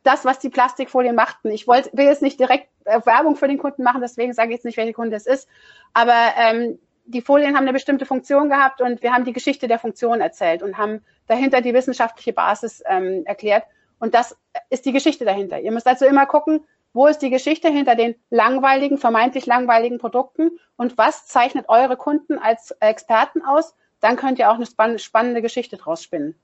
das, 0.04 0.26
was 0.26 0.40
die 0.40 0.50
Plastikfolien 0.50 1.16
machten. 1.16 1.50
Ich 1.52 1.68
wollte, 1.68 1.90
will 1.94 2.06
jetzt 2.06 2.22
nicht 2.22 2.40
direkt 2.40 2.70
äh, 2.86 3.00
Werbung 3.06 3.36
für 3.36 3.48
den 3.48 3.58
Kunden 3.58 3.84
machen, 3.84 4.02
deswegen 4.02 4.34
sage 4.34 4.50
ich 4.50 4.56
jetzt 4.56 4.66
nicht, 4.66 4.78
welcher 4.78 4.94
Kunde 4.94 5.16
es 5.16 5.26
ist. 5.26 5.48
Aber 5.94 6.34
ähm, 6.38 6.80
die 7.12 7.22
Folien 7.22 7.56
haben 7.56 7.64
eine 7.64 7.74
bestimmte 7.74 8.06
Funktion 8.06 8.50
gehabt 8.50 8.82
und 8.82 9.04
wir 9.04 9.14
haben 9.14 9.26
die 9.26 9.34
Geschichte 9.34 9.68
der 9.68 9.80
Funktion 9.80 10.22
erzählt 10.22 10.64
und 10.64 10.78
haben 10.78 11.02
dahinter 11.28 11.62
die 11.62 11.74
wissenschaftliche 11.74 12.34
Basis 12.34 12.82
ähm, 12.88 13.24
erklärt. 13.26 13.64
Und 14.00 14.16
das 14.16 14.38
ist 14.70 14.86
die 14.86 14.92
Geschichte 14.92 15.26
dahinter. 15.26 15.60
Ihr 15.60 15.72
müsst 15.72 15.88
also 15.88 16.06
immer 16.06 16.26
gucken, 16.26 16.62
wo 16.94 17.08
ist 17.08 17.20
die 17.20 17.30
Geschichte 17.30 17.70
hinter 17.70 17.96
den 17.96 18.16
langweiligen, 18.30 18.98
vermeintlich 18.98 19.46
langweiligen 19.46 19.98
Produkten 19.98 20.52
und 20.76 20.98
was 20.98 21.26
zeichnet 21.28 21.70
eure 21.70 21.96
Kunden 21.96 22.38
als 22.38 22.72
Experten 22.80 23.44
aus? 23.44 23.76
Dann 24.02 24.16
könnt 24.16 24.40
ihr 24.40 24.50
auch 24.50 24.56
eine 24.56 25.00
spannende 25.00 25.42
Geschichte 25.42 25.78
draus 25.78 26.04
spinnen. 26.04 26.36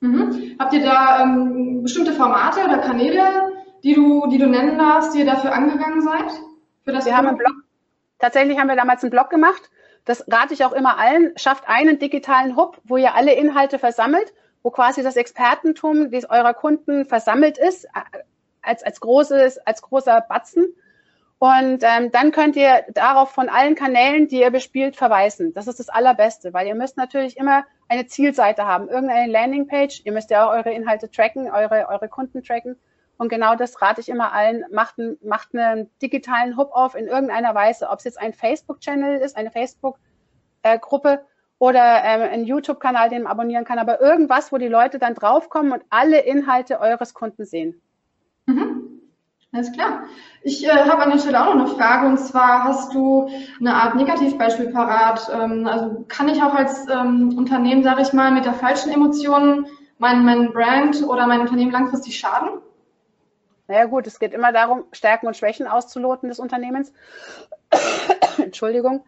Mhm. 0.00 0.56
Habt 0.58 0.74
ihr 0.74 0.82
da 0.82 1.22
ähm, 1.22 1.82
bestimmte 1.82 2.12
Formate 2.12 2.60
oder 2.64 2.78
Kanäle, 2.78 3.52
die 3.82 3.94
du, 3.94 4.26
die 4.28 4.38
du 4.38 4.46
nennen 4.46 4.78
darfst, 4.78 5.14
die 5.14 5.20
ihr 5.20 5.26
dafür 5.26 5.52
angegangen 5.52 6.02
seid? 6.02 6.30
Für 6.84 6.92
das 6.92 7.06
wir 7.06 7.16
haben 7.16 7.28
einen 7.28 7.38
Blog. 7.38 7.54
Tatsächlich 8.18 8.58
haben 8.58 8.68
wir 8.68 8.76
damals 8.76 9.02
einen 9.02 9.10
Blog 9.10 9.30
gemacht. 9.30 9.70
Das 10.04 10.24
rate 10.30 10.54
ich 10.54 10.64
auch 10.64 10.72
immer 10.72 10.98
allen. 10.98 11.32
Schafft 11.36 11.68
einen 11.68 11.98
digitalen 11.98 12.56
Hub, 12.56 12.80
wo 12.84 12.96
ihr 12.96 13.14
alle 13.14 13.34
Inhalte 13.34 13.78
versammelt, 13.78 14.32
wo 14.62 14.70
quasi 14.70 15.02
das 15.02 15.16
Expertentum 15.16 16.10
des 16.10 16.28
eurer 16.28 16.54
Kunden 16.54 17.04
versammelt 17.04 17.58
ist, 17.58 17.86
als, 18.62 18.82
als, 18.82 19.00
großes, 19.00 19.58
als 19.66 19.82
großer 19.82 20.24
Batzen. 20.28 20.74
Und 21.38 21.84
ähm, 21.84 22.10
dann 22.10 22.32
könnt 22.32 22.56
ihr 22.56 22.84
darauf 22.92 23.30
von 23.30 23.48
allen 23.48 23.76
Kanälen, 23.76 24.26
die 24.26 24.40
ihr 24.40 24.50
bespielt, 24.50 24.96
verweisen. 24.96 25.54
Das 25.54 25.68
ist 25.68 25.78
das 25.78 25.88
Allerbeste, 25.88 26.52
weil 26.52 26.66
ihr 26.66 26.74
müsst 26.74 26.96
natürlich 26.96 27.36
immer 27.36 27.64
eine 27.88 28.06
Zielseite 28.06 28.66
haben, 28.66 28.88
irgendeine 28.88 29.30
Landingpage. 29.30 30.02
Ihr 30.04 30.12
müsst 30.12 30.30
ja 30.30 30.46
auch 30.46 30.50
eure 30.50 30.72
Inhalte 30.72 31.08
tracken, 31.10 31.48
eure, 31.50 31.86
eure 31.88 32.08
Kunden 32.08 32.42
tracken. 32.42 32.76
Und 33.18 33.28
genau 33.28 33.56
das 33.56 33.82
rate 33.82 34.00
ich 34.00 34.08
immer 34.08 34.32
allen, 34.32 34.64
macht, 34.72 34.98
ein, 34.98 35.18
macht 35.22 35.54
einen 35.54 35.90
digitalen 36.00 36.56
Hub 36.56 36.70
auf 36.72 36.94
in 36.94 37.06
irgendeiner 37.06 37.54
Weise, 37.54 37.90
ob 37.90 37.98
es 37.98 38.04
jetzt 38.04 38.20
ein 38.20 38.32
Facebook-Channel 38.32 39.20
ist, 39.20 39.36
eine 39.36 39.50
Facebook-Gruppe 39.50 41.12
äh, 41.12 41.18
oder 41.58 42.04
ähm, 42.04 42.30
ein 42.32 42.44
YouTube-Kanal, 42.44 43.10
den 43.10 43.24
man 43.24 43.32
abonnieren 43.32 43.64
kann, 43.64 43.80
aber 43.80 44.00
irgendwas, 44.00 44.52
wo 44.52 44.58
die 44.58 44.68
Leute 44.68 45.00
dann 45.00 45.14
draufkommen 45.14 45.72
und 45.72 45.82
alle 45.90 46.20
Inhalte 46.20 46.78
eures 46.78 47.12
Kunden 47.12 47.44
sehen. 47.44 47.80
Mhm. 48.46 48.88
Alles 49.52 49.72
klar. 49.72 50.04
Ich 50.42 50.64
äh, 50.66 50.70
habe 50.70 51.02
an 51.02 51.10
der 51.10 51.18
Stelle 51.18 51.40
auch 51.40 51.54
noch 51.54 51.66
eine 51.66 51.74
Frage 51.74 52.06
und 52.06 52.18
zwar 52.18 52.64
hast 52.64 52.94
du 52.94 53.28
eine 53.58 53.74
Art 53.74 53.96
Negativbeispiel 53.96 54.70
parat. 54.70 55.28
Ähm, 55.34 55.66
also 55.66 56.04
kann 56.06 56.28
ich 56.28 56.42
auch 56.42 56.54
als 56.54 56.86
ähm, 56.88 57.34
Unternehmen, 57.36 57.82
sage 57.82 58.02
ich 58.02 58.12
mal, 58.12 58.30
mit 58.30 58.44
der 58.44 58.52
falschen 58.52 58.92
Emotion 58.92 59.66
mein, 59.98 60.24
mein 60.24 60.52
Brand 60.52 61.02
oder 61.02 61.26
mein 61.26 61.40
Unternehmen 61.40 61.72
langfristig 61.72 62.18
schaden? 62.18 62.60
Naja 63.68 63.84
gut, 63.84 64.06
es 64.06 64.18
geht 64.18 64.32
immer 64.32 64.52
darum, 64.52 64.84
Stärken 64.92 65.26
und 65.26 65.36
Schwächen 65.36 65.66
auszuloten 65.68 66.28
des 66.28 66.38
Unternehmens. 66.38 66.92
Entschuldigung. 68.38 69.04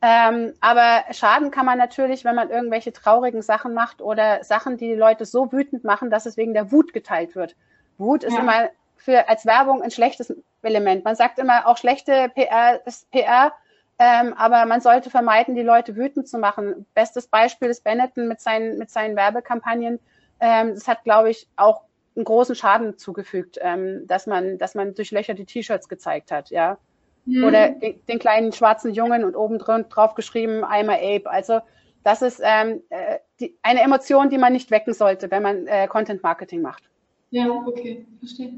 Ähm, 0.00 0.54
aber 0.60 1.04
schaden 1.12 1.50
kann 1.50 1.66
man 1.66 1.78
natürlich, 1.78 2.24
wenn 2.24 2.34
man 2.34 2.50
irgendwelche 2.50 2.92
traurigen 2.92 3.42
Sachen 3.42 3.74
macht 3.74 4.00
oder 4.00 4.44
Sachen, 4.44 4.76
die 4.76 4.88
die 4.88 4.94
Leute 4.94 5.24
so 5.24 5.50
wütend 5.50 5.82
machen, 5.82 6.10
dass 6.10 6.26
es 6.26 6.36
wegen 6.36 6.54
der 6.54 6.70
Wut 6.70 6.92
geteilt 6.92 7.34
wird. 7.34 7.56
Wut 7.98 8.22
ist 8.22 8.34
ja. 8.34 8.40
immer 8.40 8.68
für 8.96 9.28
als 9.28 9.46
Werbung 9.46 9.82
ein 9.82 9.90
schlechtes 9.90 10.32
Element. 10.62 11.04
Man 11.04 11.16
sagt 11.16 11.38
immer, 11.38 11.66
auch 11.66 11.76
schlechte 11.76 12.30
PR 12.34 12.80
ist 12.86 13.10
PR, 13.10 13.52
ähm, 13.98 14.34
aber 14.34 14.66
man 14.66 14.80
sollte 14.80 15.10
vermeiden, 15.10 15.54
die 15.54 15.62
Leute 15.62 15.96
wütend 15.96 16.28
zu 16.28 16.38
machen. 16.38 16.86
Bestes 16.94 17.26
Beispiel 17.26 17.68
ist 17.68 17.82
Benetton 17.82 18.28
mit 18.28 18.40
seinen, 18.40 18.78
mit 18.78 18.90
seinen 18.90 19.16
Werbekampagnen. 19.16 19.98
Ähm, 20.40 20.74
das 20.74 20.86
hat, 20.86 21.04
glaube 21.04 21.30
ich, 21.30 21.48
auch 21.56 21.82
einen 22.16 22.24
großen 22.24 22.54
Schaden 22.54 22.96
zugefügt, 22.96 23.58
ähm, 23.60 24.06
dass 24.06 24.26
man, 24.26 24.58
dass 24.58 24.74
man 24.74 24.94
durchlöcherte 24.94 25.44
T-Shirts 25.44 25.88
gezeigt 25.88 26.30
hat, 26.30 26.50
ja. 26.50 26.78
Mhm. 27.26 27.44
Oder 27.44 27.70
den, 27.70 28.00
den, 28.06 28.18
kleinen 28.18 28.52
schwarzen 28.52 28.92
Jungen 28.92 29.24
und 29.24 29.34
oben 29.34 29.58
drauf 29.58 30.14
geschrieben, 30.14 30.62
I'm 30.64 30.90
a 30.90 30.94
Ape. 30.94 31.28
Also 31.30 31.60
das 32.02 32.20
ist 32.20 32.40
ähm, 32.44 32.82
äh, 32.90 33.18
die, 33.40 33.56
eine 33.62 33.80
Emotion, 33.80 34.28
die 34.28 34.38
man 34.38 34.52
nicht 34.52 34.70
wecken 34.70 34.92
sollte, 34.92 35.30
wenn 35.30 35.42
man 35.42 35.66
äh, 35.66 35.88
Content 35.88 36.22
Marketing 36.22 36.60
macht. 36.60 36.84
Ja, 37.30 37.48
okay, 37.48 38.06
verstehe. 38.18 38.52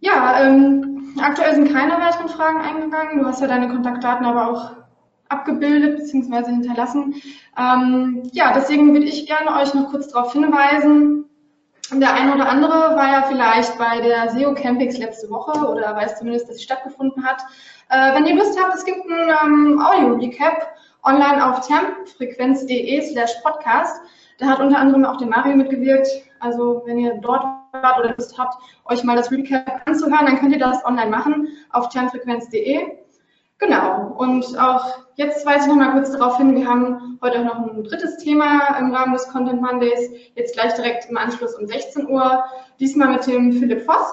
Ja, 0.00 0.42
ähm, 0.42 1.14
aktuell 1.20 1.54
sind 1.54 1.72
keine 1.72 1.92
weiteren 1.92 2.28
Fragen 2.28 2.60
eingegangen. 2.60 3.18
Du 3.18 3.26
hast 3.26 3.40
ja 3.40 3.46
deine 3.46 3.68
Kontaktdaten 3.68 4.26
aber 4.26 4.50
auch 4.50 4.72
abgebildet 5.28 5.98
bzw. 5.98 6.50
hinterlassen. 6.50 7.14
Ähm, 7.58 8.22
ja, 8.32 8.52
deswegen 8.54 8.92
würde 8.92 9.06
ich 9.06 9.26
gerne 9.26 9.60
euch 9.60 9.74
noch 9.74 9.90
kurz 9.90 10.08
darauf 10.08 10.32
hinweisen, 10.32 11.25
der 11.92 12.14
eine 12.14 12.34
oder 12.34 12.48
andere 12.48 12.96
war 12.96 13.12
ja 13.12 13.22
vielleicht 13.22 13.78
bei 13.78 14.00
der 14.00 14.30
SEO 14.30 14.54
Campings 14.54 14.98
letzte 14.98 15.30
Woche 15.30 15.66
oder 15.66 15.94
weiß 15.94 16.18
zumindest, 16.18 16.48
dass 16.48 16.56
sie 16.56 16.64
stattgefunden 16.64 17.24
hat. 17.24 17.42
Äh, 17.90 18.14
wenn 18.14 18.26
ihr 18.26 18.34
Lust 18.34 18.58
habt, 18.60 18.74
es 18.74 18.84
gibt 18.84 19.08
ein 19.08 19.30
ähm, 19.44 19.80
Audio-Recap 19.80 20.66
online 21.04 21.46
auf 21.46 21.66
termfrequenz.de 21.66 23.00
slash 23.02 23.32
podcast. 23.42 24.00
Da 24.38 24.46
hat 24.46 24.60
unter 24.60 24.78
anderem 24.78 25.04
auch 25.04 25.16
der 25.16 25.28
Mario 25.28 25.56
mitgewirkt. 25.56 26.08
Also 26.40 26.82
wenn 26.86 26.98
ihr 26.98 27.14
dort 27.22 27.44
wart 27.72 27.98
oder 28.00 28.14
Lust 28.16 28.36
habt, 28.36 28.54
euch 28.86 29.04
mal 29.04 29.16
das 29.16 29.30
Recap 29.30 29.82
anzuhören, 29.86 30.26
dann 30.26 30.38
könnt 30.38 30.52
ihr 30.52 30.58
das 30.58 30.84
online 30.84 31.10
machen 31.10 31.48
auf 31.70 31.88
termfrequenz.de. 31.88 33.05
Genau. 33.58 34.14
Und 34.18 34.58
auch 34.58 35.06
jetzt 35.14 35.46
weise 35.46 35.62
ich 35.62 35.66
noch 35.68 35.76
mal 35.76 35.92
kurz 35.92 36.12
darauf 36.12 36.36
hin, 36.36 36.54
wir 36.54 36.66
haben 36.66 37.18
heute 37.22 37.40
auch 37.40 37.44
noch 37.44 37.72
ein 37.72 37.84
drittes 37.84 38.18
Thema 38.18 38.76
im 38.78 38.94
Rahmen 38.94 39.14
des 39.14 39.26
Content 39.28 39.62
Mondays, 39.62 40.10
jetzt 40.34 40.54
gleich 40.54 40.74
direkt 40.74 41.08
im 41.08 41.16
Anschluss 41.16 41.54
um 41.54 41.66
16 41.66 42.08
Uhr, 42.08 42.44
diesmal 42.78 43.08
mit 43.08 43.26
dem 43.26 43.52
Philipp 43.52 43.86
Voss 43.86 44.12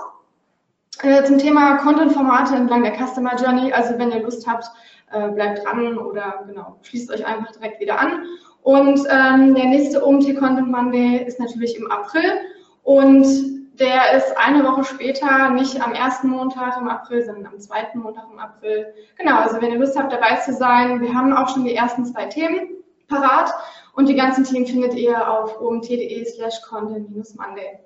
äh, 1.02 1.24
zum 1.26 1.38
Thema 1.38 1.78
Content-Formate 1.78 2.56
entlang 2.56 2.84
der 2.84 2.94
Customer 2.94 3.36
Journey. 3.36 3.74
Also 3.74 3.98
wenn 3.98 4.12
ihr 4.12 4.22
Lust 4.22 4.48
habt, 4.48 4.66
äh, 5.12 5.30
bleibt 5.30 5.66
dran 5.66 5.98
oder 5.98 6.46
genau, 6.48 6.80
schließt 6.82 7.12
euch 7.12 7.26
einfach 7.26 7.52
direkt 7.52 7.82
wieder 7.82 8.00
an. 8.00 8.24
Und 8.62 9.00
ähm, 9.10 9.56
der 9.56 9.66
nächste 9.66 10.06
OMT 10.06 10.38
Content 10.38 10.70
Monday 10.70 11.22
ist 11.26 11.40
natürlich 11.40 11.78
im 11.78 11.92
April 11.92 12.32
und 12.84 13.26
der 13.74 14.14
ist 14.14 14.38
eine 14.38 14.64
Woche 14.64 14.84
später, 14.84 15.50
nicht 15.50 15.82
am 15.82 15.94
ersten 15.94 16.30
Montag 16.30 16.78
im 16.78 16.88
April, 16.88 17.26
sondern 17.26 17.48
am 17.48 17.60
zweiten 17.60 18.00
Montag 18.00 18.26
im 18.32 18.40
April. 18.40 18.94
Genau, 19.18 19.38
also 19.38 19.60
wenn 19.62 19.72
ihr 19.72 19.80
Lust 19.80 19.98
habt, 19.98 20.14
dabei 20.14 20.36
zu 20.38 20.54
sein, 20.54 21.02
wir 21.02 21.14
haben 21.14 21.34
auch 21.34 21.50
schon 21.50 21.64
die 21.64 21.76
ersten 21.76 22.06
zwei 22.06 22.26
Themen 22.26 22.70
parat 23.08 23.52
und 23.94 24.08
die 24.08 24.16
ganzen 24.16 24.44
Themen 24.44 24.68
findet 24.68 24.94
ihr 24.94 25.28
auf 25.30 25.60
omt.de 25.60 26.26
slash 26.26 26.62
content-monday. 26.70 27.80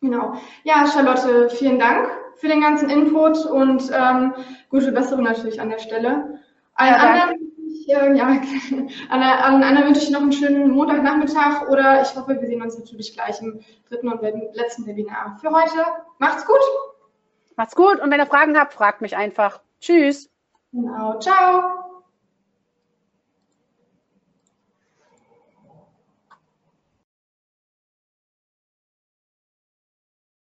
Genau. 0.00 0.34
Ja, 0.64 0.86
Charlotte, 0.86 1.50
vielen 1.50 1.78
Dank 1.78 2.08
für 2.36 2.48
den 2.48 2.60
ganzen 2.60 2.90
Input 2.90 3.46
und 3.46 3.90
ähm, 3.92 4.34
gute 4.68 4.92
Besserung 4.92 5.24
natürlich 5.24 5.60
an 5.60 5.70
der 5.70 5.78
Stelle. 5.78 6.40
Allen 6.74 6.94
ja, 6.94 6.98
anderen 6.98 7.45
äh, 7.88 8.16
ja, 8.16 8.26
an, 8.26 9.22
an 9.22 9.62
Anna 9.62 9.84
wünsche 9.86 10.02
ich 10.02 10.10
noch 10.10 10.20
einen 10.20 10.32
schönen 10.32 10.70
Montagnachmittag 10.70 11.68
oder 11.68 12.02
ich 12.02 12.14
hoffe, 12.16 12.40
wir 12.40 12.46
sehen 12.46 12.62
uns 12.62 12.78
natürlich 12.78 13.14
gleich 13.14 13.40
im 13.40 13.60
dritten 13.88 14.08
und 14.08 14.22
letzten 14.54 14.86
Webinar 14.86 15.38
für 15.40 15.50
heute. 15.50 15.84
Macht's 16.18 16.46
gut. 16.46 16.60
Macht's 17.56 17.74
gut 17.74 18.00
und 18.00 18.10
wenn 18.10 18.20
ihr 18.20 18.26
Fragen 18.26 18.58
habt, 18.58 18.74
fragt 18.74 19.00
mich 19.00 19.16
einfach. 19.16 19.60
Tschüss. 19.80 20.30
Genau, 20.72 21.18
ciao. 21.20 21.85